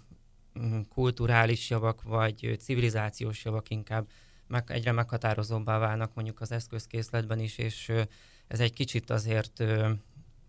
[0.58, 4.08] mm, kulturális javak, vagy civilizációs javak inkább
[4.46, 7.92] meg, egyre meghatározóbbá válnak mondjuk az eszközkészletben is, és
[8.48, 9.62] ez egy kicsit azért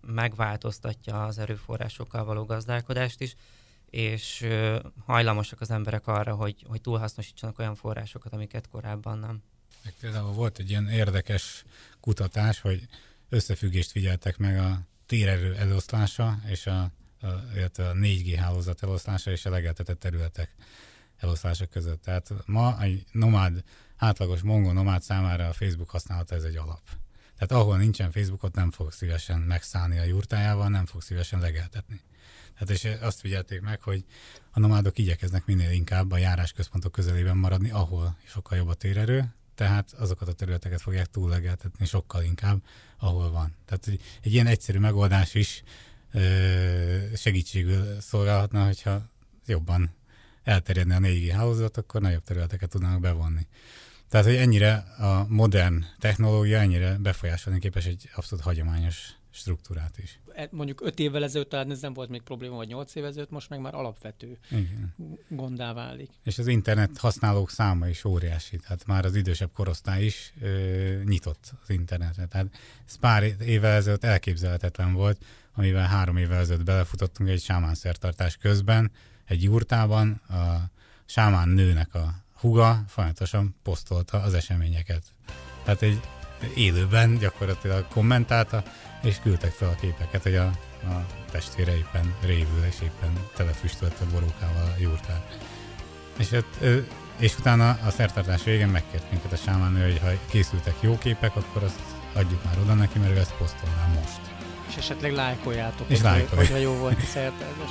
[0.07, 3.35] megváltoztatja az erőforrásokkal való gazdálkodást is
[3.91, 4.47] és
[5.05, 9.43] hajlamosak az emberek arra, hogy, hogy túlhasznosítsanak olyan forrásokat, amiket korábban nem.
[9.83, 11.63] Meg például volt egy ilyen érdekes
[11.99, 12.87] kutatás, hogy
[13.29, 16.91] összefüggést figyeltek meg a térerő eloszlása és a,
[17.55, 20.55] illetve a 4G hálózat eloszlása és a legeltetett területek
[21.17, 22.01] eloszlása között.
[22.01, 23.63] Tehát ma egy nomád,
[23.97, 26.81] átlagos mongol nomád számára a Facebook használata ez egy alap.
[27.37, 32.01] Tehát ahol nincsen Facebookot, nem fog szívesen megszállni a jurtájával, nem fog szívesen legeltetni.
[32.53, 34.05] Hát és azt figyelték meg, hogy
[34.51, 39.93] a nomádok igyekeznek minél inkább a járásközpontok közelében maradni, ahol sokkal jobb a térerő, tehát
[39.93, 42.63] azokat a területeket fogják túllegeltetni sokkal inkább,
[42.97, 43.55] ahol van.
[43.65, 45.63] Tehát egy, egy ilyen egyszerű megoldás is
[47.15, 49.09] segítségül szolgálhatna, hogyha
[49.45, 49.95] jobban
[50.43, 53.47] elterjedne a 4G hálózat, akkor nagyobb területeket tudnának bevonni.
[54.09, 60.19] Tehát, hogy ennyire a modern technológia ennyire befolyásolni képes egy abszolút hagyományos struktúrát is.
[60.33, 63.29] E, mondjuk öt évvel ezelőtt talán ez nem volt még probléma, vagy nyolc évvel ezelőtt,
[63.29, 64.93] most meg már alapvető Igen.
[65.29, 66.09] gondá válik.
[66.23, 71.53] És az internet használók száma is óriási, tehát már az idősebb korosztály is ö, nyitott
[71.61, 72.25] az internetre.
[72.25, 72.47] Tehát
[72.87, 78.91] ez pár évvel ezelőtt elképzelhetetlen volt, amivel három évvel ezelőtt belefutottunk egy sámán szertartás közben,
[79.25, 80.69] egy jurtában a
[81.05, 85.03] sámán nőnek a huga folyamatosan posztolta az eseményeket.
[85.63, 85.99] Tehát egy
[86.55, 88.63] élőben gyakorlatilag kommentálta,
[89.03, 90.51] és küldtek fel a képeket, hogy a,
[90.83, 95.37] a testvére éppen révül, és éppen telefüstölt a borókával a jurtát.
[96.17, 96.57] És, ott,
[97.17, 101.63] és utána a szertartás végén megkért minket a sámánő, hogy ha készültek jó képek, akkor
[101.63, 101.79] azt
[102.13, 104.19] adjuk már oda neki, mert ő ezt posztolná most.
[104.69, 107.69] És esetleg lájkoljátok, és hogy, hogyha jó volt a szertartás.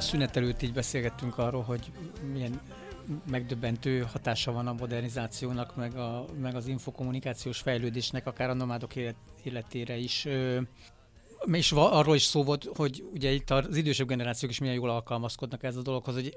[0.00, 1.90] Szünet előtt így beszélgettünk arról, hogy
[2.32, 2.60] milyen
[3.30, 9.16] megdöbbentő hatása van a modernizációnak, meg, a, meg az infokommunikációs fejlődésnek, akár a nomádok élet,
[9.42, 10.26] életére is.
[11.52, 15.62] És arról is szó volt, hogy ugye itt az idősebb generációk is milyen jól alkalmazkodnak
[15.62, 16.36] ez a dologhoz, hogy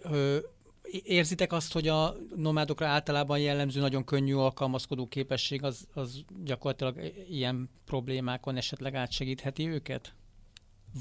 [1.04, 7.70] érzitek azt, hogy a nomádokra általában jellemző nagyon könnyű alkalmazkodó képesség az, az gyakorlatilag ilyen
[7.86, 10.14] problémákon esetleg átsegítheti őket?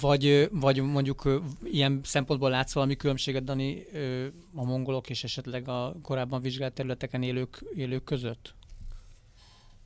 [0.01, 3.85] Vagy, vagy mondjuk ilyen szempontból látsz valami különbséget, Dani,
[4.55, 8.55] a mongolok és esetleg a korábban vizsgált területeken élők, élők között?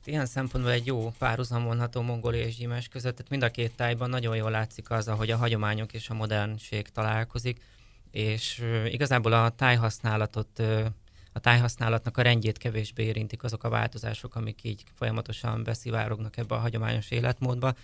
[0.05, 4.09] Ilyen szempontból egy jó párhuzam vonható Mongolia és Gyimás között, tehát mind a két tájban
[4.09, 7.61] nagyon jól látszik az, hogy a hagyományok és a modernség találkozik,
[8.11, 10.59] és igazából a tájhasználatot,
[11.33, 16.59] a tájhasználatnak a rendjét kevésbé érintik azok a változások, amik így folyamatosan beszivárognak ebbe a
[16.59, 17.75] hagyományos életmódba,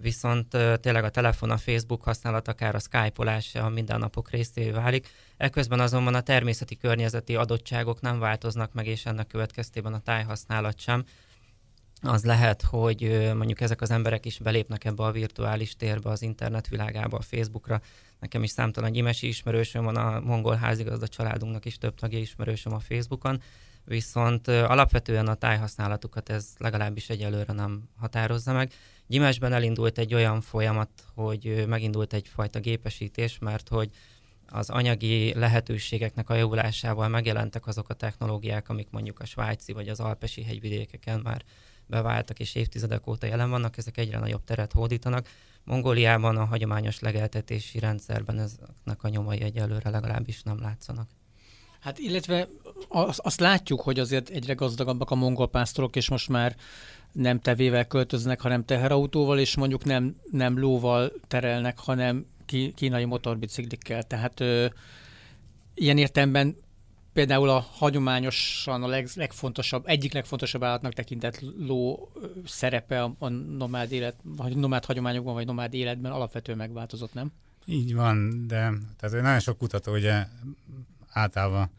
[0.00, 0.48] viszont
[0.80, 5.08] tényleg a telefon, a Facebook használat, akár a Skype-olás a mindennapok részévé válik.
[5.36, 11.04] Ekközben azonban a természeti környezeti adottságok nem változnak meg, és ennek következtében a tájhasználat sem.
[12.02, 16.68] Az lehet, hogy mondjuk ezek az emberek is belépnek ebbe a virtuális térbe, az internet
[16.68, 17.80] világába, a Facebookra.
[18.20, 22.80] Nekem is számtalan gyimesi ismerősöm van, a mongol házigazda családunknak is több tagja ismerősöm a
[22.80, 23.42] Facebookon,
[23.84, 28.72] viszont alapvetően a tájhasználatukat ez legalábbis egyelőre nem határozza meg.
[29.10, 33.90] Gyimesben elindult egy olyan folyamat, hogy megindult egyfajta gépesítés, mert hogy
[34.46, 40.00] az anyagi lehetőségeknek a javulásával megjelentek azok a technológiák, amik mondjuk a svájci vagy az
[40.00, 41.42] alpesi hegyvidékeken már
[41.86, 45.28] beváltak és évtizedek óta jelen vannak, ezek egyre nagyobb teret hódítanak.
[45.64, 51.08] Mongóliában a hagyományos legeltetési rendszerben ezeknek a nyomai egyelőre legalábbis nem látszanak.
[51.80, 52.48] Hát illetve
[53.16, 56.56] azt látjuk, hogy azért egyre gazdagabbak a mongol pásztorok, és most már
[57.12, 62.26] nem tevével költöznek, hanem teherautóval, és mondjuk nem, nem lóval terelnek, hanem
[62.74, 64.02] kínai motorbiciklikkel.
[64.02, 64.66] Tehát ö,
[65.74, 66.56] ilyen értelemben
[67.12, 72.10] például a hagyományosan a leg, legfontosabb, egyik legfontosabb állatnak tekintett ló
[72.46, 77.32] szerepe a, a nomád élet, vagy nomád hagyományokban, vagy nomád életben alapvetően megváltozott, nem?
[77.66, 80.26] Így van, de tehát nagyon sok kutató ugye
[81.10, 81.70] általában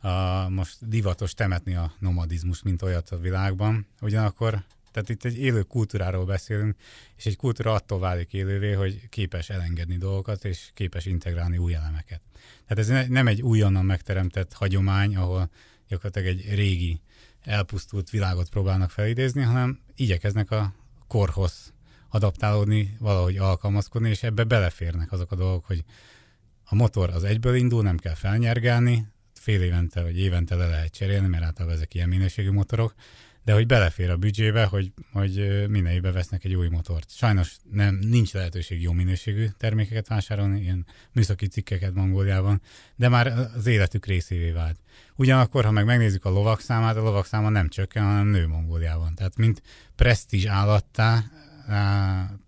[0.00, 3.86] a, most divatos temetni a nomadizmus, mint olyat a világban.
[4.00, 4.62] Ugyanakkor,
[4.92, 6.76] tehát itt egy élő kultúráról beszélünk,
[7.16, 12.20] és egy kultúra attól válik élővé, hogy képes elengedni dolgokat, és képes integrálni új elemeket.
[12.66, 15.50] Tehát ez nem egy újonnan megteremtett hagyomány, ahol
[15.88, 17.00] gyakorlatilag egy régi,
[17.46, 20.74] elpusztult világot próbálnak felidézni, hanem igyekeznek a
[21.06, 21.72] korhoz
[22.08, 25.84] adaptálódni, valahogy alkalmazkodni, és ebbe beleférnek azok a dolgok, hogy
[26.68, 31.26] a motor az egyből indul, nem kell felnyergálni, fél évente vagy évente le lehet cserélni,
[31.26, 32.94] mert általában ezek ilyen minőségű motorok,
[33.44, 37.10] de hogy belefér a büdzsébe, hogy, hogy minden évben vesznek egy új motort.
[37.10, 42.62] Sajnos nem, nincs lehetőség jó minőségű termékeket vásárolni, ilyen műszaki cikkeket Mongóliában,
[42.96, 43.26] de már
[43.56, 44.78] az életük részévé vált.
[45.16, 49.14] Ugyanakkor, ha meg megnézzük a lovak számát, a lovak száma nem csökken, hanem nő Mongóliában.
[49.14, 49.62] Tehát mint
[49.96, 51.24] presztízs állattá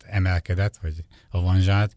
[0.04, 1.96] emelkedett, vagy avanzsált,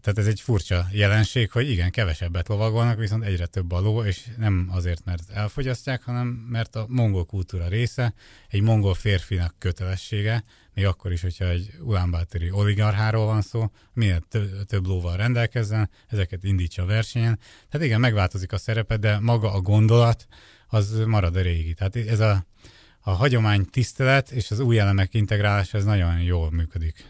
[0.00, 4.24] tehát ez egy furcsa jelenség, hogy igen, kevesebbet lovagolnak, viszont egyre több a ló, és
[4.36, 8.14] nem azért, mert elfogyasztják, hanem mert a mongol kultúra része,
[8.48, 14.66] egy mongol férfinak kötelessége, még akkor is, hogyha egy ulánbáteri oligarcháról van szó, minél tö-
[14.66, 17.38] több lóval rendelkezzen, ezeket indítsa a versenyen.
[17.68, 20.26] Tehát igen, megváltozik a szerepe, de maga a gondolat,
[20.66, 21.74] az marad a régi.
[21.74, 22.46] Tehát ez a,
[23.00, 27.04] a hagyomány tisztelet és az új elemek integrálása, ez nagyon jól működik.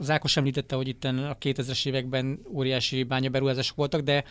[0.00, 4.24] Zákos említette, hogy itt a 2000-es években óriási bányaberuházások voltak, de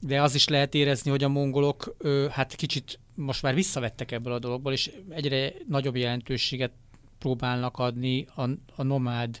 [0.00, 1.96] de az is lehet érezni, hogy a mongolok
[2.30, 6.72] hát kicsit most már visszavettek ebből a dologból, és egyre nagyobb jelentőséget
[7.18, 9.40] próbálnak adni a, a nomád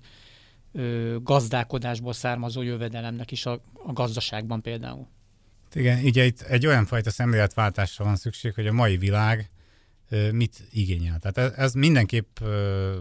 [0.72, 5.08] ö, gazdálkodásból származó jövedelemnek is a, a gazdaságban például.
[5.74, 9.50] Igen, ugye itt egy olyan fajta szemléletváltásra van szükség, hogy a mai világ
[10.08, 11.18] ö, mit igényel.
[11.18, 12.98] Tehát ez, ez mindenképp ö,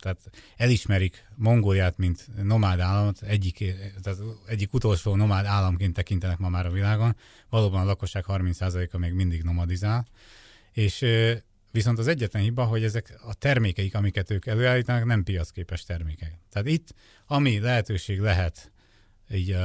[0.00, 3.56] tehát elismerik Mongóliát, mint nomád államot, egyik,
[4.02, 7.16] tehát egyik utolsó nomád államként tekintenek ma már a világon.
[7.48, 10.06] Valóban a lakosság 30%-a még mindig nomadizál,
[10.72, 11.04] és
[11.70, 16.38] viszont az egyetlen hiba, hogy ezek a termékeik, amiket ők előállítanak, nem piacképes termékek.
[16.50, 16.94] Tehát itt,
[17.26, 18.69] ami lehetőség lehet
[19.32, 19.60] így uh,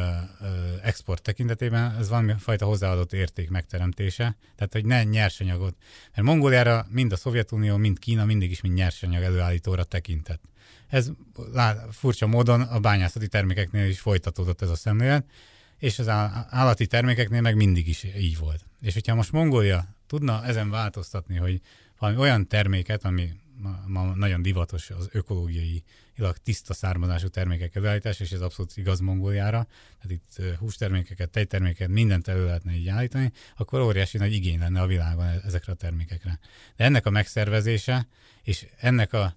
[0.81, 5.75] export tekintetében, ez valami fajta hozzáadott érték megteremtése, tehát hogy ne nyersanyagot,
[6.15, 10.43] mert Mongóliára mind a Szovjetunió, mind Kína mindig is mind nyersanyag előállítóra tekintett.
[10.87, 11.11] Ez
[11.51, 15.25] lá, furcsa módon a bányászati termékeknél is folytatódott ez a szemlélet,
[15.77, 16.07] és az
[16.49, 18.65] állati termékeknél meg mindig is így volt.
[18.81, 21.61] És hogyha most Mongólia tudna ezen változtatni, hogy
[21.99, 23.29] valami olyan terméket, ami
[23.87, 25.83] ma nagyon divatos az ökológiai
[26.43, 29.67] tiszta származású termékek előállítása, és ez abszolút igaz Mongóliára.
[30.01, 34.87] Tehát itt hústermékeket, tejtermékeket, mindent elő lehetne így állítani, akkor óriási nagy igény lenne a
[34.87, 36.39] világon e-, ezekre a termékekre.
[36.75, 38.07] De ennek a megszervezése
[38.43, 39.35] és ennek a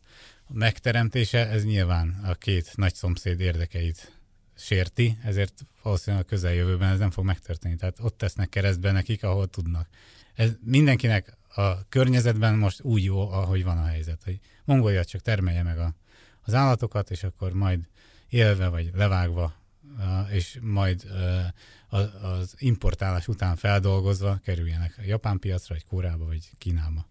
[0.49, 4.13] megteremtése, ez nyilván a két nagy szomszéd érdekeit
[4.57, 7.77] sérti, ezért valószínűleg a közeljövőben ez nem fog megtörténni.
[7.77, 9.89] Tehát ott tesznek keresztbe nekik, ahol tudnak.
[10.35, 15.63] Ez mindenkinek a környezetben most úgy jó, ahogy van a helyzet, hogy Mongolia csak termelje
[15.63, 15.95] meg a,
[16.43, 17.89] az állatokat, és akkor majd
[18.29, 19.55] élve vagy levágva,
[20.31, 21.07] és majd
[22.21, 27.07] az importálás után feldolgozva kerüljenek a japán piacra, vagy Kórába, vagy Kínába.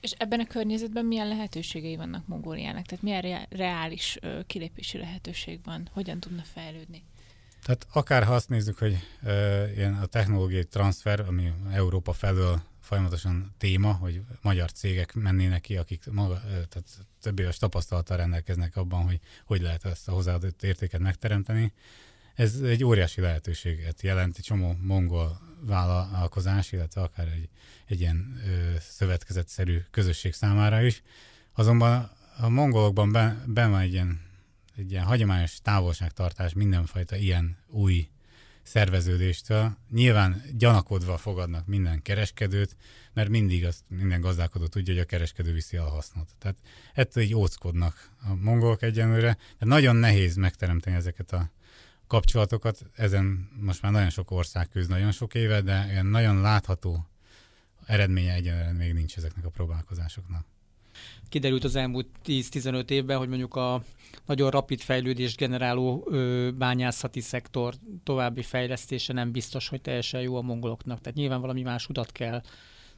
[0.00, 2.86] És ebben a környezetben milyen lehetőségei vannak Mongóliának?
[2.86, 5.88] Tehát milyen reális kilépési lehetőség van?
[5.92, 7.02] Hogyan tudna fejlődni?
[7.68, 9.30] Tehát akár ha azt nézzük, hogy uh,
[9.76, 16.10] ilyen a technológiai transfer, ami Európa felől folyamatosan téma, hogy magyar cégek mennének ki, akik
[16.10, 16.88] maga, tehát
[17.20, 21.72] több éves tapasztalattal rendelkeznek abban, hogy hogy lehet ezt a hozzáadott értéket megteremteni.
[22.34, 27.48] Ez egy óriási lehetőséget jelent, egy csomó mongol vállalkozás, illetve akár egy,
[27.86, 31.02] egy ilyen ö, szövetkezetszerű közösség számára is.
[31.52, 34.27] Azonban a mongolokban ben, ben van egy ilyen,
[34.78, 38.08] egy ilyen hagyományos távolságtartás mindenfajta ilyen új
[38.62, 39.76] szerveződéstől.
[39.90, 42.76] Nyilván gyanakodva fogadnak minden kereskedőt,
[43.12, 46.28] mert mindig azt minden gazdálkodó tudja, hogy a kereskedő viszi a hasznot.
[46.38, 46.56] Tehát
[46.94, 49.34] ettől így óckodnak a mongolok egyenlőre.
[49.34, 51.50] Tehát nagyon nehéz megteremteni ezeket a
[52.06, 52.84] kapcsolatokat.
[52.94, 57.08] Ezen most már nagyon sok ország küzd nagyon sok éve, de ilyen nagyon látható
[57.86, 60.46] eredménye egyenlően még nincs ezeknek a próbálkozásoknak.
[61.28, 63.82] Kiderült az elmúlt 10-15 évben, hogy mondjuk a
[64.26, 67.74] nagyon rapid fejlődést generáló ö, bányászati szektor
[68.04, 71.00] további fejlesztése nem biztos, hogy teljesen jó a mongoloknak.
[71.00, 72.42] Tehát nyilván valami más utat kell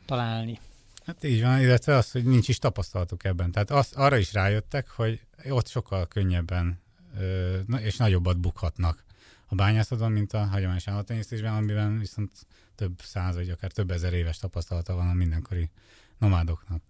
[0.04, 0.58] találni.
[1.06, 3.50] Hát így van, illetve az, hogy nincs is tapasztalatuk ebben.
[3.50, 6.80] Tehát az, arra is rájöttek, hogy ott sokkal könnyebben
[7.18, 9.04] ö, és nagyobbat bukhatnak
[9.50, 12.30] a bányászatban, mint a hagyományos állattenyésztésben, amiben viszont
[12.74, 15.70] több száz vagy akár több ezer éves tapasztalata van a mindenkori
[16.18, 16.82] nomádoknak.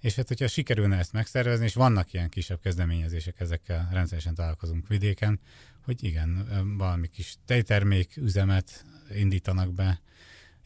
[0.00, 5.40] És hát, hogyha sikerülne ezt megszervezni, és vannak ilyen kisebb kezdeményezések, ezekkel rendszeresen találkozunk vidéken,
[5.84, 8.84] hogy igen, valami kis tejtermék üzemet
[9.14, 10.00] indítanak be.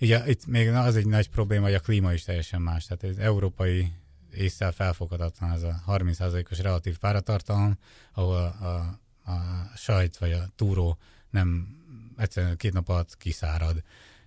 [0.00, 2.86] Ugye itt még az egy nagy probléma, hogy a klíma is teljesen más.
[2.86, 3.92] Tehát az európai
[4.34, 7.78] észszel felfoghatatlan ez a 30%-os relatív páratartalom,
[8.12, 9.00] ahol a, a,
[9.30, 10.98] a sajt vagy a túró
[11.30, 11.78] nem
[12.16, 13.82] egyszerűen két nap alatt kiszárad.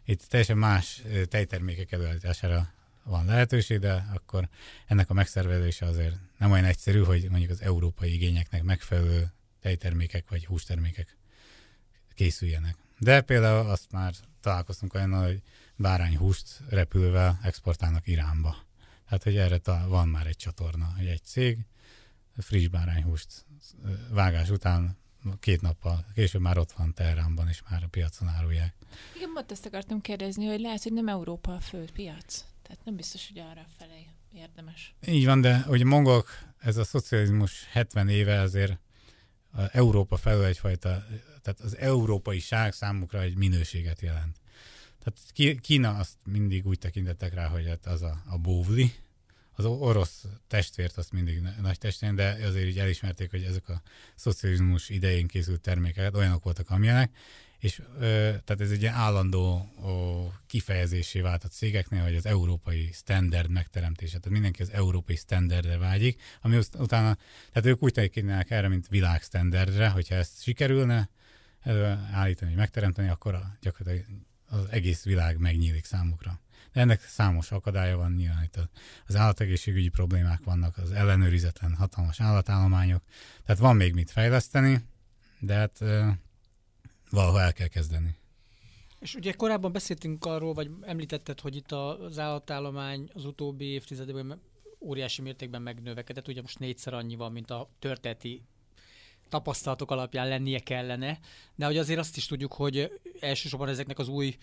[0.06, 2.74] Itt teljesen más tejtermékek előállítására
[3.04, 4.50] van lehetőség, de akkor
[4.86, 10.46] ennek a megszervezése azért nem olyan egyszerű, hogy mondjuk az európai igényeknek megfelelő tejtermékek vagy
[10.46, 11.18] hústermékek
[12.14, 12.78] készüljenek.
[13.00, 15.42] De például azt már találkoztunk olyan, hogy
[15.76, 18.56] bárányhúst repülővel exportálnak Iránba.
[19.06, 21.58] Tehát, hogy erre van már egy csatorna, hogy egy cég
[22.38, 23.46] friss bárányhúst
[24.10, 24.98] vágás után
[25.40, 28.76] két nappal később már ott van Teheránban, és már a piacon árulják.
[29.16, 32.46] Igen, ott ezt akartam kérdezni, hogy lehet, hogy nem Európa a fő piac.
[32.64, 34.96] Tehát nem biztos, hogy arra felé érdemes.
[35.08, 38.80] Így van, de hogy mongolok, ez a szocializmus 70 éve azért
[39.52, 41.06] a Európa felől egyfajta,
[41.42, 44.40] tehát az európai ság számukra egy minőséget jelent.
[45.04, 48.94] Tehát Kína azt mindig úgy tekintettek rá, hogy hát az a, a bóvli,
[49.56, 53.82] az orosz testvért azt mindig nagy testvén, de azért így elismerték, hogy ezek a
[54.16, 57.16] szocializmus idején készült termékek olyanok voltak, amilyenek,
[57.64, 58.06] és ö,
[58.44, 64.18] tehát ez egy ilyen állandó ó, kifejezésé vált a cégeknél, hogy az európai standard megteremtése,
[64.18, 67.18] tehát mindenki az európai standardre vágyik, ami utána,
[67.52, 71.10] tehát ők úgy tekintenek erre, mint világstandardre, hogyha ezt sikerülne
[72.12, 74.06] állítani, megteremteni, akkor a, gyakorlatilag
[74.46, 76.40] az egész világ megnyílik számukra.
[76.74, 78.60] De ennek számos akadálya van, nyilván itt
[79.08, 83.04] az állategészségügyi problémák vannak, az ellenőrizetlen hatalmas állatállományok,
[83.46, 84.86] tehát van még mit fejleszteni,
[85.40, 85.80] de hát
[87.14, 88.16] valahol el kell kezdeni.
[89.00, 94.42] És ugye korábban beszéltünk arról, vagy említetted, hogy itt az állatállomány az utóbbi évtizedekben
[94.80, 98.44] óriási mértékben megnövekedett, ugye most négyszer annyi van, mint a történeti
[99.30, 101.20] tapasztalatok alapján lennie kellene,
[101.56, 104.38] de hogy azért azt is tudjuk, hogy elsősorban ezeknek az új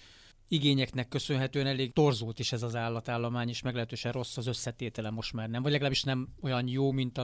[0.49, 5.49] igényeknek köszönhetően elég torzult is ez az állatállomány, és meglehetősen rossz az összetétele most már
[5.49, 7.19] nem, vagy legalábbis nem olyan jó, mint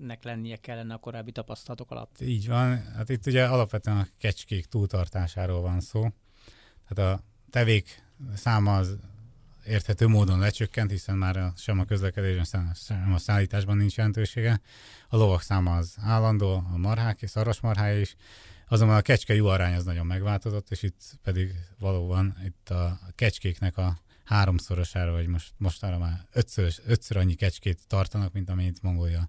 [0.00, 2.20] amilyennek lennie kellene a korábbi tapasztalatok alatt.
[2.20, 6.08] Így van, hát itt ugye alapvetően a kecskék túltartásáról van szó.
[6.88, 8.02] Tehát a tevék
[8.34, 8.96] száma az
[9.66, 14.60] érthető módon lecsökkent, hiszen már a, sem a közlekedésben, sem a szállításban nincs jelentősége.
[15.08, 18.16] A lovak száma az állandó, a marhák és szarvasmarhája is,
[18.72, 23.76] Azonban a kecske jó arány az nagyon megváltozott, és itt pedig valóban itt a kecskéknek
[23.76, 29.28] a háromszorosára, vagy most, mostanra már ötször, ötször annyi kecskét tartanak, mint amennyit Mongolia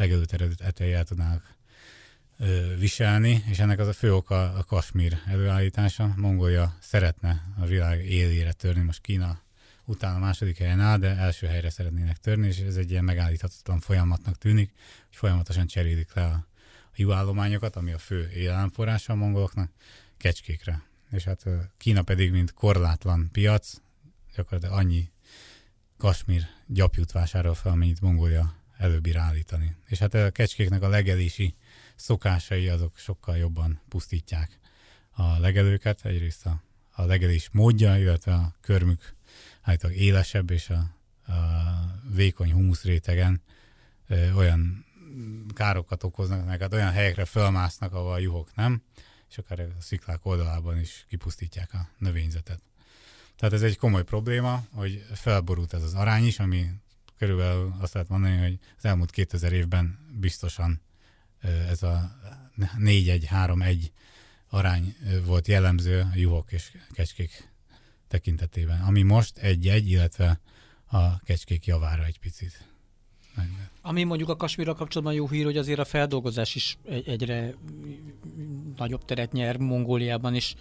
[0.00, 0.34] legelőtt
[2.38, 6.14] ö, viselni, és ennek az a fő oka a Kasmír előállítása.
[6.16, 9.40] Mongolia szeretne a világ élére törni, most Kína
[9.84, 13.80] utána a második helyen áll, de első helyre szeretnének törni, és ez egy ilyen megállíthatatlan
[13.80, 14.72] folyamatnak tűnik,
[15.06, 16.46] hogy folyamatosan cserélik le a
[16.96, 19.70] juhállományokat, ami a fő élelemforrása a mongoloknak,
[20.16, 20.82] kecskékre.
[21.10, 21.44] És hát
[21.76, 23.72] Kína pedig, mint korlátlan piac,
[24.36, 25.10] gyakorlatilag annyi
[25.96, 29.76] Kasmír gyapjút vásárol fel, amennyit Mongolia előbír állítani.
[29.86, 31.54] És hát a kecskéknek a legelési
[31.94, 34.58] szokásai azok sokkal jobban pusztítják
[35.10, 36.04] a legelőket.
[36.04, 39.14] Egyrészt a, a legelés módja, illetve a körmük
[39.62, 40.94] állítólag élesebb, és a,
[41.32, 41.36] a
[42.14, 43.42] vékony humuszrétegen
[44.08, 44.84] ö, olyan
[45.54, 48.82] károkat okoznak, meg hát olyan helyekre felmásznak, ahol a juhok nem,
[49.30, 52.60] és akár a sziklák oldalában is kipusztítják a növényzetet.
[53.36, 56.70] Tehát ez egy komoly probléma, hogy felborult ez az arány is, ami
[57.20, 60.80] körülbelül azt lehet mondani, hogy az elmúlt 2000 évben biztosan
[61.68, 62.16] ez a
[62.78, 63.90] 4-1-3-1
[64.48, 67.48] arány volt jellemző a juhok és kecskék
[68.08, 70.40] tekintetében, ami most egy-egy, illetve
[70.84, 72.64] a kecskék javára egy picit.
[73.82, 77.54] Ami mondjuk a Kasmírral kapcsolatban jó hír, hogy azért a feldolgozás is egyre
[78.76, 80.54] nagyobb teret nyer Mongóliában is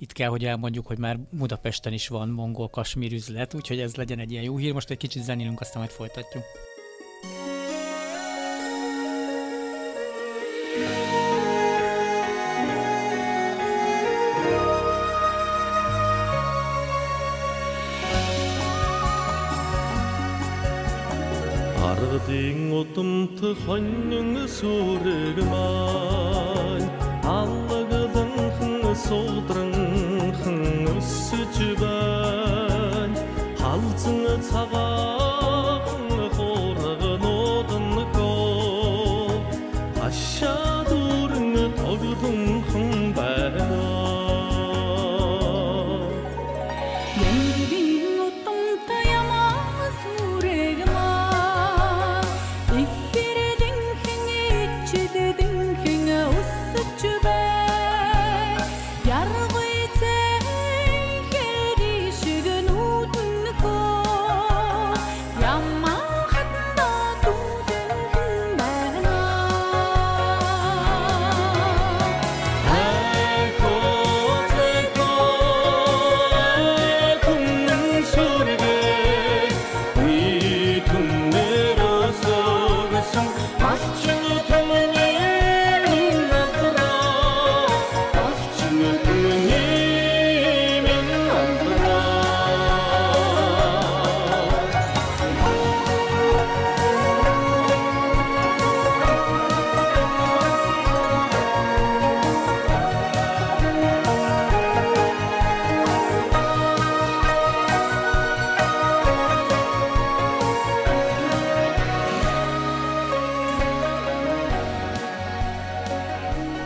[0.00, 4.18] itt kell, hogy elmondjuk, hogy már Budapesten is van mongol kasmír üzlet, úgyhogy ez legyen
[4.18, 4.72] egy ilyen jó hír.
[4.72, 6.44] Most egy kicsit zenélünk, aztán majd folytatjuk.
[21.82, 26.20] Arding otum tıxanyın sürgman
[27.30, 28.34] аллыгылың
[29.04, 29.72] содырың
[30.96, 33.24] өссүчү бай
[33.62, 35.19] халзыңы цагай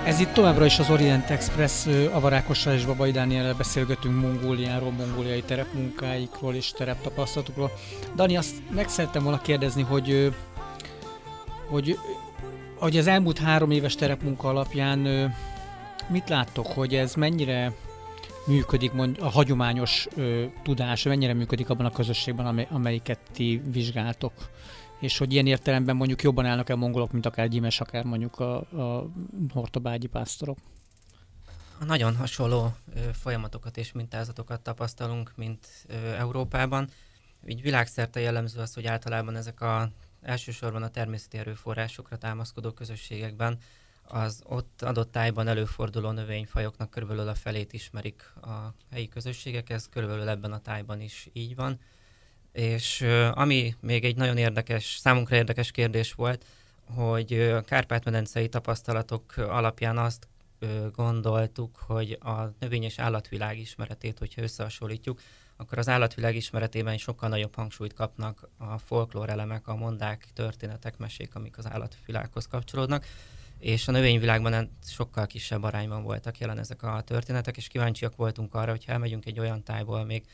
[0.05, 6.55] Ez itt továbbra is az Orient Express Avarákossal és Babai Dániellel beszélgetünk Mongóliáról, mongóliai terepmunkáikról
[6.55, 7.71] és tereptapasztalatokról.
[8.15, 10.35] Dani, azt meg szerettem volna kérdezni, hogy,
[11.69, 11.99] hogy,
[12.79, 14.99] hogy az elmúlt három éves terepmunka alapján
[16.09, 17.73] mit láttok, hogy ez mennyire
[18.47, 24.33] működik mond, a hagyományos ö, tudás, mennyire működik abban a közösségben, amely, amelyiket ti vizsgáltok?
[25.05, 28.57] És hogy ilyen értelemben mondjuk jobban állnak el mongolok, mint akár Gyimes, akár mondjuk a,
[28.57, 29.09] a
[29.53, 30.59] hortobágyi pásztorok.
[31.87, 36.89] Nagyon hasonló ö, folyamatokat és mintázatokat tapasztalunk, mint ö, Európában.
[37.47, 39.91] Így világszerte jellemző az, hogy általában ezek a
[40.23, 43.59] elsősorban a természeti erőforrásokra támaszkodó közösségekben
[44.03, 50.29] az ott adott tájban előforduló növényfajoknak körülbelül a felét ismerik a helyi közösségek, ez körülbelül
[50.29, 51.79] ebben a tájban is így van.
[52.55, 56.45] És ami még egy nagyon érdekes, számunkra érdekes kérdés volt,
[56.85, 60.29] hogy Kárpát-medencei tapasztalatok alapján azt
[60.93, 65.21] gondoltuk, hogy a növény és állatvilág ismeretét, hogyha összehasonlítjuk,
[65.57, 71.35] akkor az állatvilág ismeretében sokkal nagyobb hangsúlyt kapnak a folklór elemek, a mondák, történetek, mesék,
[71.35, 73.07] amik az állatvilághoz kapcsolódnak,
[73.59, 78.71] és a növényvilágban sokkal kisebb arányban voltak jelen ezek a történetek, és kíváncsiak voltunk arra,
[78.71, 80.25] hogy elmegyünk egy olyan tájból még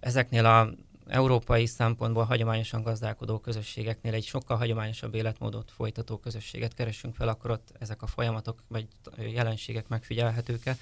[0.00, 0.70] ezeknél a
[1.06, 7.72] európai szempontból hagyományosan gazdálkodó közösségeknél egy sokkal hagyományosabb életmódot folytató közösséget keresünk fel, akkor ott
[7.78, 8.86] ezek a folyamatok vagy
[9.16, 10.76] jelenségek megfigyelhetők-e.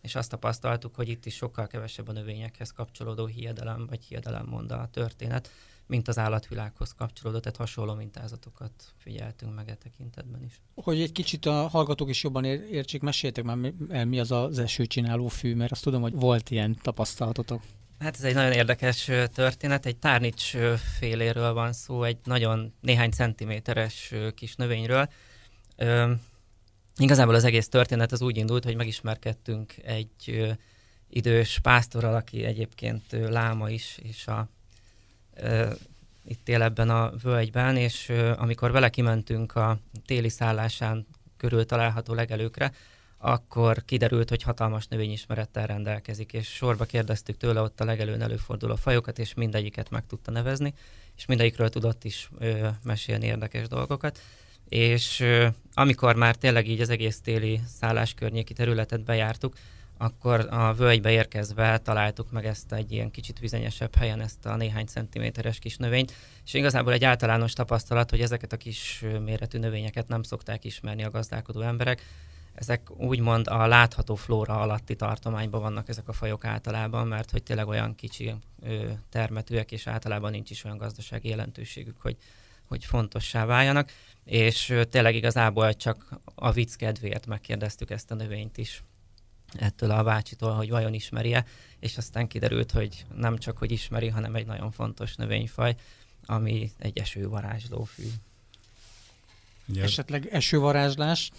[0.00, 4.70] és azt tapasztaltuk, hogy itt is sokkal kevesebb a növényekhez kapcsolódó hiedelem, vagy hiedelem mond
[4.70, 5.50] a történet,
[5.86, 10.60] mint az állatvilághoz kapcsolódó, tehát hasonló mintázatokat figyeltünk meg e tekintetben is.
[10.74, 14.58] Hogy egy kicsit a hallgatók is jobban ér- értsék, meséljetek már mi- mi az az
[14.58, 17.62] esőcsináló fű, mert azt tudom, hogy volt ilyen tapasztalatotok.
[17.98, 20.56] Hát ez egy nagyon érdekes történet, egy tárnics
[20.98, 25.08] féléről van szó, egy nagyon néhány centiméteres kis növényről.
[26.96, 30.54] Igazából az egész történet az úgy indult, hogy megismerkedtünk egy
[31.08, 34.48] idős pásztorral, aki egyébként láma is, és a,
[35.34, 35.72] ö,
[36.24, 42.14] itt él ebben a völgyben, és ö, amikor vele kimentünk a téli szállásán körül található
[42.14, 42.72] legelőkre,
[43.26, 49.18] akkor kiderült, hogy hatalmas növényismerettel rendelkezik, és sorba kérdeztük tőle ott a legelőn előforduló fajokat,
[49.18, 50.74] és mindegyiket meg tudta nevezni,
[51.16, 54.20] és mindegyikről tudott is ö, mesélni érdekes dolgokat.
[54.68, 59.56] És ö, amikor már tényleg így az egész téli szállás környéki területet bejártuk,
[59.98, 64.86] akkor a völgybe érkezve találtuk meg ezt egy ilyen kicsit vizenyesebb helyen, ezt a néhány
[64.86, 66.12] centiméteres kis növényt,
[66.44, 71.10] és igazából egy általános tapasztalat, hogy ezeket a kis méretű növényeket nem szokták ismerni a
[71.10, 72.02] gazdálkodó emberek,
[72.54, 77.68] ezek úgymond a látható flóra alatti tartományban vannak ezek a fajok általában, mert hogy tényleg
[77.68, 82.16] olyan kicsi ö, termetűek, és általában nincs is olyan gazdasági jelentőségük, hogy,
[82.64, 83.92] hogy fontossá váljanak.
[84.24, 88.82] És ö, tényleg igazából csak a vicc kedvéért megkérdeztük ezt a növényt is
[89.58, 91.44] ettől a bácsitól, hogy vajon ismeri-e,
[91.80, 95.74] és aztán kiderült, hogy nem csak, hogy ismeri, hanem egy nagyon fontos növényfaj,
[96.26, 98.06] ami egy esővarázslófű.
[99.66, 101.30] Ugye, Esetleg esővarázslás.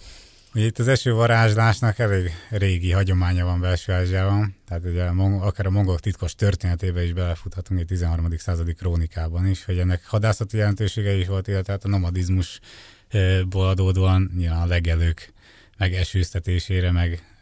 [0.56, 6.00] Ugye itt az esővarázslásnak elég régi hagyománya van belső Ázsiában, tehát ugye akár a mongolok
[6.00, 8.36] titkos történetébe is belefuthatunk egy 13.
[8.36, 14.62] századi krónikában is, hogy ennek hadászati jelentősége is volt, illetve hát a nomadizmusból adódóan nyilván
[14.62, 15.32] a legelők
[15.78, 17.36] meg esőztetésére, meg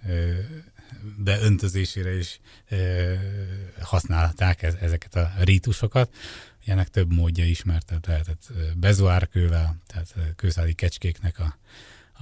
[1.16, 2.40] beöntözésére is
[3.80, 6.14] használták ez, ezeket a rítusokat.
[6.66, 11.58] Ennek több módja ismert, tehát lehetett ö, bezoárkővel, tehát kőszáli kecskéknek a,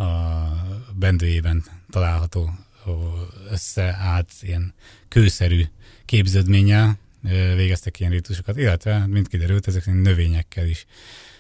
[0.03, 0.72] a
[1.03, 2.51] bendőjében található
[3.51, 4.75] összeállt ilyen
[5.09, 5.65] kőszerű
[6.05, 6.99] képződménnyel
[7.57, 10.87] végeztek ilyen rítusokat, illetve, mint kiderült, ezek növényekkel is.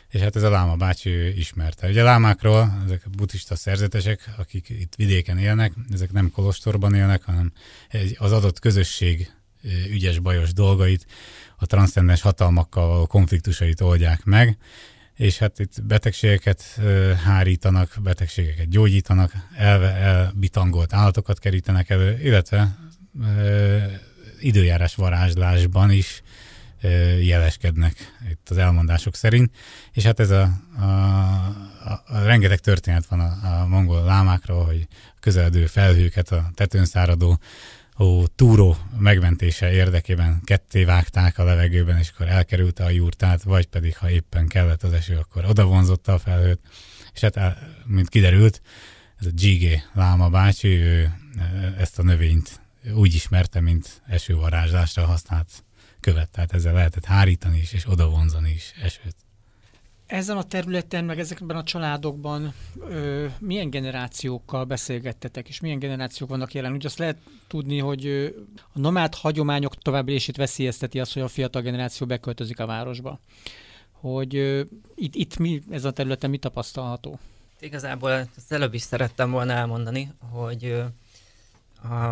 [0.09, 1.89] És hát ez a láma bácsi ismerte.
[1.89, 7.23] Ugye a lámákról, ezek a buddhista szerzetesek, akik itt vidéken élnek, ezek nem kolostorban élnek,
[7.23, 7.53] hanem
[8.17, 9.31] az adott közösség
[9.63, 11.07] ö, ügyes, bajos dolgait,
[11.57, 14.59] a transzcendens hatalmakkal való konfliktusait oldják meg,
[15.23, 16.81] és hát itt betegségeket
[17.25, 22.77] hárítanak, betegségeket gyógyítanak, elve, elbitangolt állatokat kerítenek elő, illetve
[24.41, 26.23] időjárás varázslásban is
[27.21, 27.95] jeleskednek
[28.31, 29.51] itt az elmondások szerint,
[29.93, 30.85] és hát ez a, a,
[31.85, 34.87] a, a rengeteg történet van a, a mongol lámákról, hogy
[35.21, 37.39] közeledő felhőket a tetőn száradó
[37.99, 43.97] ó, túró megmentése érdekében ketté vágták a levegőben, és akkor elkerülte a jurtát, vagy pedig,
[43.97, 46.61] ha éppen kellett az eső, akkor oda vonzotta a felhőt.
[47.15, 48.63] És hát, mint kiderült,
[49.21, 52.61] ez a GG láma bácsi, ő e, ezt a növényt
[52.95, 55.65] úgy ismerte, mint esővarázslásra használt
[56.01, 56.31] követ.
[56.31, 59.17] Tehát ezzel lehetett hárítani is, és oda vonzani is esőt.
[60.13, 62.55] Ezen a területen, meg ezekben a családokban
[62.89, 66.73] ö, milyen generációkkal beszélgettetek, és milyen generációk vannak jelen?
[66.73, 68.29] Ugye azt lehet tudni, hogy ö,
[68.73, 73.21] a nomád hagyományok továbbélését veszélyezteti az, hogy a fiatal generáció beköltözik a városba.
[73.93, 74.63] Hogy ö,
[74.95, 77.19] itt, itt mi, ezen a területen mi tapasztalható?
[77.61, 80.83] Igazából ezt előbb is szerettem volna elmondani, hogy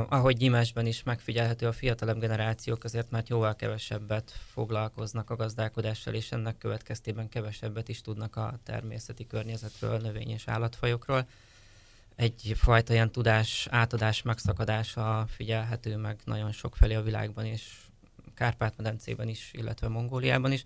[0.08, 6.32] ahogy Gyimesben is megfigyelhető, a fiatalabb generációk azért már jóval kevesebbet foglalkoznak a gazdálkodással, és
[6.32, 11.28] ennek következtében kevesebbet is tudnak a természeti környezetről, növény- és állatfajokról.
[12.16, 17.76] Egyfajta ilyen tudás, átadás, megszakadása figyelhető meg nagyon sok felé a világban, és
[18.34, 20.62] Kárpát-medencében is, illetve Mongóliában is.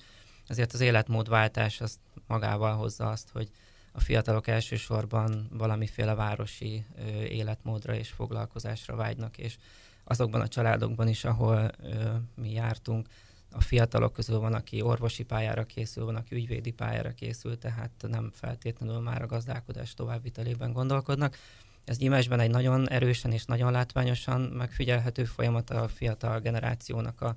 [0.47, 3.51] Ezért az életmódváltás az magával hozza azt, hogy
[3.97, 9.57] a fiatalok elsősorban valamiféle városi ö, életmódra és foglalkozásra vágynak, és
[10.05, 13.09] azokban a családokban is, ahol ö, mi jártunk,
[13.51, 18.31] a fiatalok közül van, aki orvosi pályára készül, van, aki ügyvédi pályára készül, tehát nem
[18.35, 21.39] feltétlenül már a gazdálkodás továbbvitelében gondolkodnak.
[21.85, 27.37] Ez Gyimesben egy nagyon erősen és nagyon látványosan megfigyelhető folyamat a fiatal generációnak a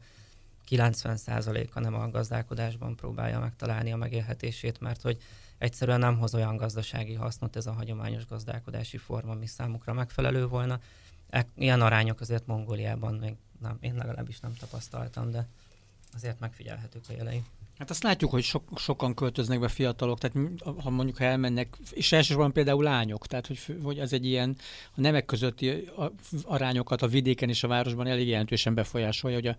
[0.70, 5.18] 90%-a nem a gazdálkodásban próbálja megtalálni a megélhetését, mert hogy
[5.58, 10.80] egyszerűen nem hoz olyan gazdasági hasznot ez a hagyományos gazdálkodási forma, ami számukra megfelelő volna.
[11.30, 15.48] E- Ilyen arányok azért Mongóliában még nem, én legalábbis nem tapasztaltam, de
[16.14, 17.44] azért megfigyelhetők a jelei.
[17.78, 20.38] Hát azt látjuk, hogy sok, sokan költöznek be fiatalok, tehát
[20.84, 24.56] ha mondjuk ha elmennek, és elsősorban például lányok, tehát hogy, hogy ez egy ilyen
[24.96, 25.90] a nemek közötti
[26.44, 29.56] arányokat a vidéken és a városban elég jelentősen befolyásolja, hogy a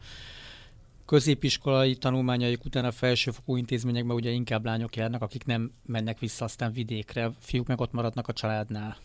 [1.08, 6.72] középiskolai tanulmányaik után a felsőfokú intézményekben ugye inkább lányok járnak, akik nem mennek vissza aztán
[6.72, 8.96] vidékre, fiúk meg ott maradnak a családnál.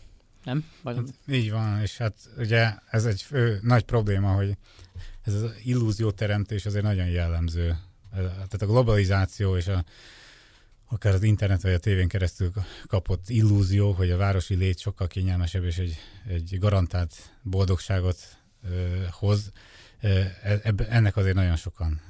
[0.44, 0.64] Nem?
[0.82, 4.56] Vagy, Hát, így van, és hát ugye ez egy fő, nagy probléma, hogy
[5.22, 7.76] ez az illúzióteremtés azért nagyon jellemző.
[8.12, 9.84] Tehát a globalizáció és a,
[10.88, 12.52] akár az internet vagy a tévén keresztül
[12.86, 15.96] kapott illúzió, hogy a városi lét sokkal kényelmesebb és egy,
[16.28, 18.18] egy garantált boldogságot
[18.70, 19.52] ö, hoz,
[20.42, 22.00] eb, ennek azért nagyon sokan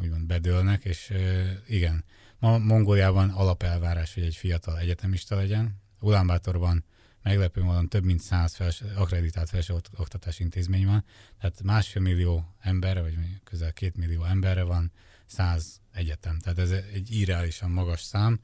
[0.00, 1.12] úgymond bedőlnek, és
[1.66, 2.04] igen,
[2.38, 6.84] ma Mongóliában alapelvárás, hogy egy fiatal egyetemista legyen, Ulánbátorban
[7.22, 11.04] meglepő módon több mint száz fels, akreditált felsőoktatási intézmény van,
[11.40, 13.14] tehát másfél millió emberre, vagy
[13.44, 14.92] közel két millió emberre van
[15.26, 16.38] száz egyetem.
[16.38, 18.40] Tehát ez egy irreálisan magas szám,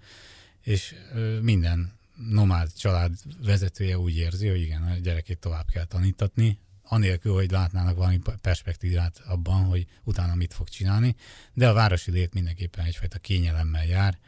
[0.60, 0.94] és
[1.40, 3.12] minden nomád család
[3.44, 6.58] vezetője úgy érzi, hogy igen, a gyerekét tovább kell tanítatni,
[6.88, 11.16] anélkül, hogy látnának valami perspektívát abban, hogy utána mit fog csinálni,
[11.52, 14.18] de a városi lét mindenképpen egyfajta kényelemmel jár,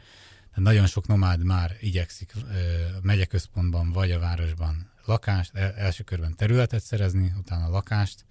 [0.49, 2.33] tehát nagyon sok nomád már igyekszik
[3.01, 8.25] megyeközpontban vagy a városban lakást, el- első körben területet szerezni, utána lakást,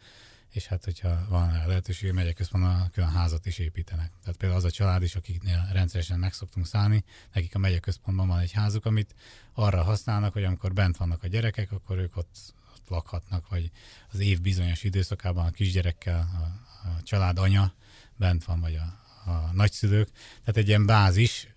[0.51, 4.13] és hát, hogyha van rá lehetőség, megyeközpontban külön házat is építenek.
[4.21, 8.39] Tehát például az a család is, akiknél rendszeresen meg szoktunk szállni, nekik a megyeközpontban van
[8.39, 9.15] egy házuk, amit
[9.55, 12.55] arra használnak, hogy amikor bent vannak a gyerekek, akkor ők ott
[12.91, 13.71] lakhatnak, vagy
[14.13, 17.73] az év bizonyos időszakában a kisgyerekkel a, a család anya
[18.17, 20.09] bent van, vagy a, a nagyszülők.
[20.41, 21.49] Tehát egy ilyen bázis,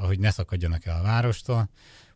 [0.00, 1.68] ahogy ne szakadjanak el a várostól.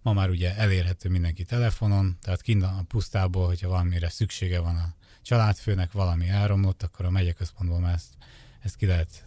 [0.03, 4.95] Ma már ugye elérhető mindenki telefonon, tehát kint a pusztából, hogyha valamire szüksége van a
[5.23, 8.14] családfőnek, valami elromlott, akkor a megyeközpontból már ezt,
[8.61, 9.25] ezt ki lehet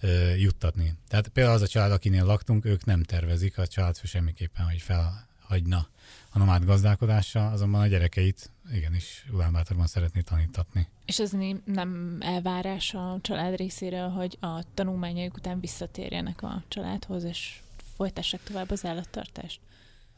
[0.00, 0.94] ö, juttatni.
[1.08, 5.88] Tehát például az a család, akinél laktunk, ők nem tervezik a családfő semmiképpen, hogy felhagyna
[6.30, 10.88] a nomád gazdálkodással, azonban a gyerekeit igenis Ulánbátorban szeretné tanítatni.
[11.04, 11.30] És ez
[11.64, 17.60] nem elvárás a család részéről, hogy a tanulmányaik után visszatérjenek a családhoz, és
[17.96, 19.60] folytassák tovább az állattartást.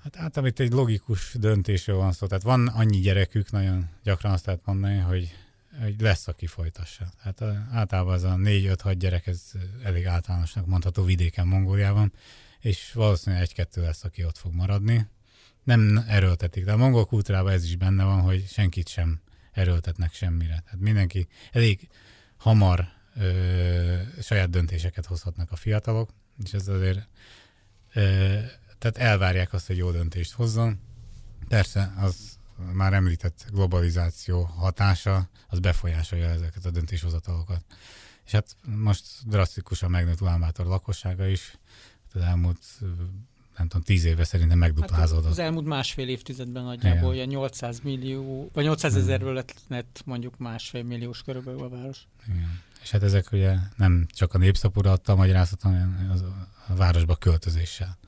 [0.02, 2.26] Hát általában itt egy logikus döntésről van szó.
[2.26, 5.34] Tehát van annyi gyerekük, nagyon gyakran azt lehet mondani, hogy,
[5.82, 7.12] hogy lesz, aki folytassa.
[7.18, 7.42] Hát
[7.72, 9.42] általában az a 4-5-6 gyerek, ez
[9.82, 12.12] elég általánosnak mondható vidéken, Mongóliában,
[12.60, 15.06] és valószínűleg egy-kettő lesz, aki ott fog maradni.
[15.66, 19.20] Nem erőltetik, de a mongol kultúrában ez is benne van, hogy senkit sem
[19.52, 20.62] erőltetnek semmire.
[20.64, 21.88] Tehát mindenki elég
[22.36, 26.10] hamar ö, saját döntéseket hozhatnak a fiatalok,
[26.44, 27.08] és ez azért
[27.92, 28.38] ö,
[28.78, 30.80] tehát elvárják azt, hogy jó döntést hozzon.
[31.48, 32.38] Persze, az
[32.72, 37.64] már említett globalizáció hatása, az befolyásolja ezeket a döntéshozatalokat.
[38.24, 41.58] És hát most drasztikusan megnőtt Ulánbátor lakossága is.
[42.12, 42.62] Az elmúlt,
[43.56, 45.30] nem tudom, tíz évben szerintem hát megduplázódott.
[45.30, 51.22] az elmúlt másfél évtizedben nagyjából ilyen 800 millió, vagy 800 ezerről lett, mondjuk másfél milliós
[51.22, 52.06] körülbelül a város.
[52.28, 52.60] Igen.
[52.82, 57.16] És hát ezek ugye nem csak a népszapura adta a magyarázat, hanem az a városba
[57.16, 57.98] költözéssel.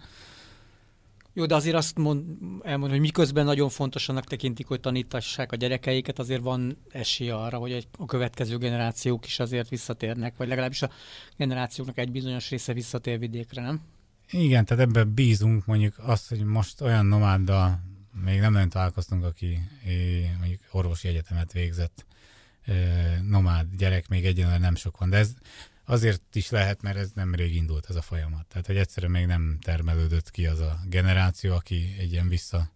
[1.32, 2.24] Jó, de azért azt mond,
[2.62, 7.59] elmondom, hogy miközben nagyon fontos annak tekintik, hogy tanítassák a gyerekeiket, azért van esély arra,
[7.59, 10.90] hogy egy, a következő generációk is azért visszatérnek, vagy legalábbis a
[11.36, 13.80] generációknak egy bizonyos része visszatér vidékre, nem?
[14.31, 17.81] Igen, tehát ebben bízunk mondjuk azt, hogy most olyan nomáddal
[18.22, 19.59] még nem nagyon találkoztunk, aki
[20.39, 22.07] mondjuk orvosi egyetemet végzett
[23.22, 25.35] nomád gyerek, még egyenlően nem sok van, de ez
[25.85, 28.47] azért is lehet, mert ez nem rég indult ez a folyamat.
[28.47, 32.70] Tehát, hogy egyszerűen még nem termelődött ki az a generáció, aki egy ilyen vissza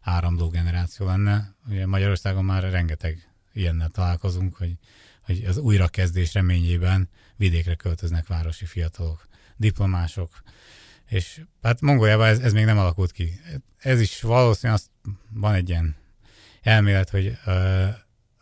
[0.00, 1.54] áramló generáció lenne.
[1.68, 4.72] Ugye Magyarországon már rengeteg ilyennel találkozunk, hogy,
[5.20, 9.26] hogy az újrakezdés reményében vidékre költöznek városi fiatalok,
[9.56, 10.42] diplomások,
[11.08, 13.40] és hát Mongóliában ez, ez még nem alakult ki.
[13.78, 15.96] Ez is valószínűleg azt van egy ilyen
[16.62, 17.88] elmélet, hogy uh,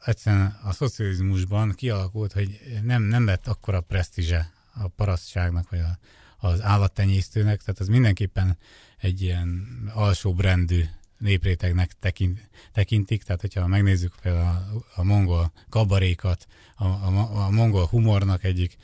[0.04, 5.98] egyszerűen a szocializmusban kialakult, hogy nem, nem lett akkora presztízse a parasztságnak, vagy a,
[6.46, 8.58] az állattenyésztőnek, tehát az mindenképpen
[8.98, 10.84] egy ilyen alsóbb rendű
[11.18, 17.86] néprétegnek tekint, tekintik, tehát hogyha megnézzük például a, a mongol kabarékat, a, a, a mongol
[17.86, 18.76] humornak egyik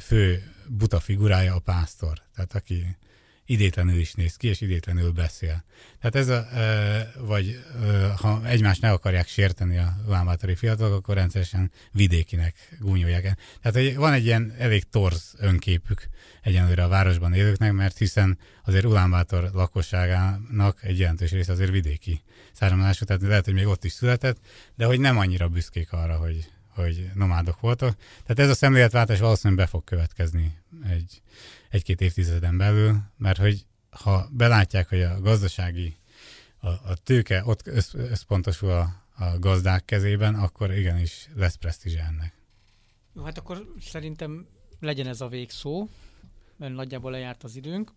[0.00, 2.96] fő buta figurája a pásztor, tehát aki
[3.46, 5.64] idétlenül is néz ki, és idétlenül beszél.
[6.00, 6.46] Tehát ez a,
[7.18, 7.64] vagy
[8.16, 13.38] ha egymást meg akarják sérteni a lámbátori fiatalok, akkor rendszeresen vidékinek gúnyolják.
[13.62, 16.08] Tehát van egy ilyen elég torz önképük
[16.42, 22.22] egyenlőre a városban élőknek, mert hiszen azért Ulánbátor lakosságának egy jelentős része azért vidéki
[22.52, 24.36] származású, tehát lehet, hogy még ott is született,
[24.74, 27.96] de hogy nem annyira büszkék arra, hogy, hogy nomádok voltak.
[28.22, 30.58] Tehát ez a szemléletváltás valószínűleg be fog következni
[30.88, 31.22] egy,
[31.70, 35.96] egy-két évtizeden belül, mert hogy ha belátják, hogy a gazdasági,
[36.58, 42.34] a, a tőke ott össz, összpontosul a, a gazdák kezében, akkor igenis lesz presztízse ennek.
[43.14, 44.46] Jó, hát akkor szerintem
[44.80, 45.88] legyen ez a végszó,
[46.56, 47.92] mert nagyjából lejárt az időnk.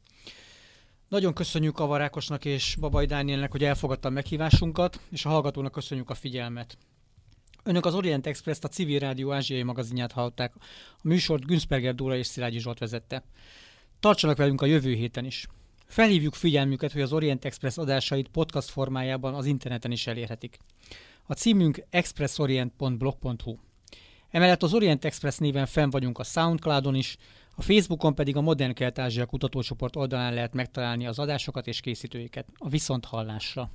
[1.07, 6.09] Nagyon köszönjük a Varákosnak és Babai Dánielnek, hogy elfogadta a meghívásunkat, és a hallgatónak köszönjük
[6.09, 6.77] a figyelmet.
[7.63, 10.53] Önök az Orient Express-t a Civil Rádió ázsiai magazinját hallották.
[10.91, 13.23] A műsort Günzberger Dóra és Szilágyi Zsolt vezette.
[13.99, 15.47] Tartsanak velünk a jövő héten is.
[15.85, 20.57] Felhívjuk figyelmüket, hogy az Orient Express adásait podcast formájában az interneten is elérhetik.
[21.25, 23.57] A címünk expressorient.blog.hu.
[24.29, 27.17] Emellett az Orient Express néven fenn vagyunk a Soundcloudon is,
[27.55, 32.47] a Facebookon pedig a Modern Kelet-Ázsia kutatócsoport oldalán lehet megtalálni az adásokat és készítőiket.
[32.57, 33.69] A viszont hallásra!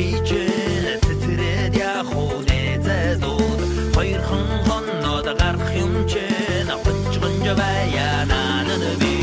[0.00, 3.60] бичээд тэтрээд яхуу нээзэд ууд
[3.94, 6.66] хоёр хон хоноод гарах юм чэн?
[6.74, 9.14] Апчгонж байя нанад би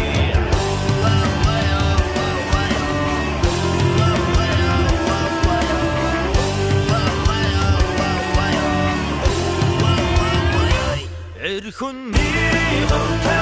[11.48, 13.37] Эрхүнний гомтой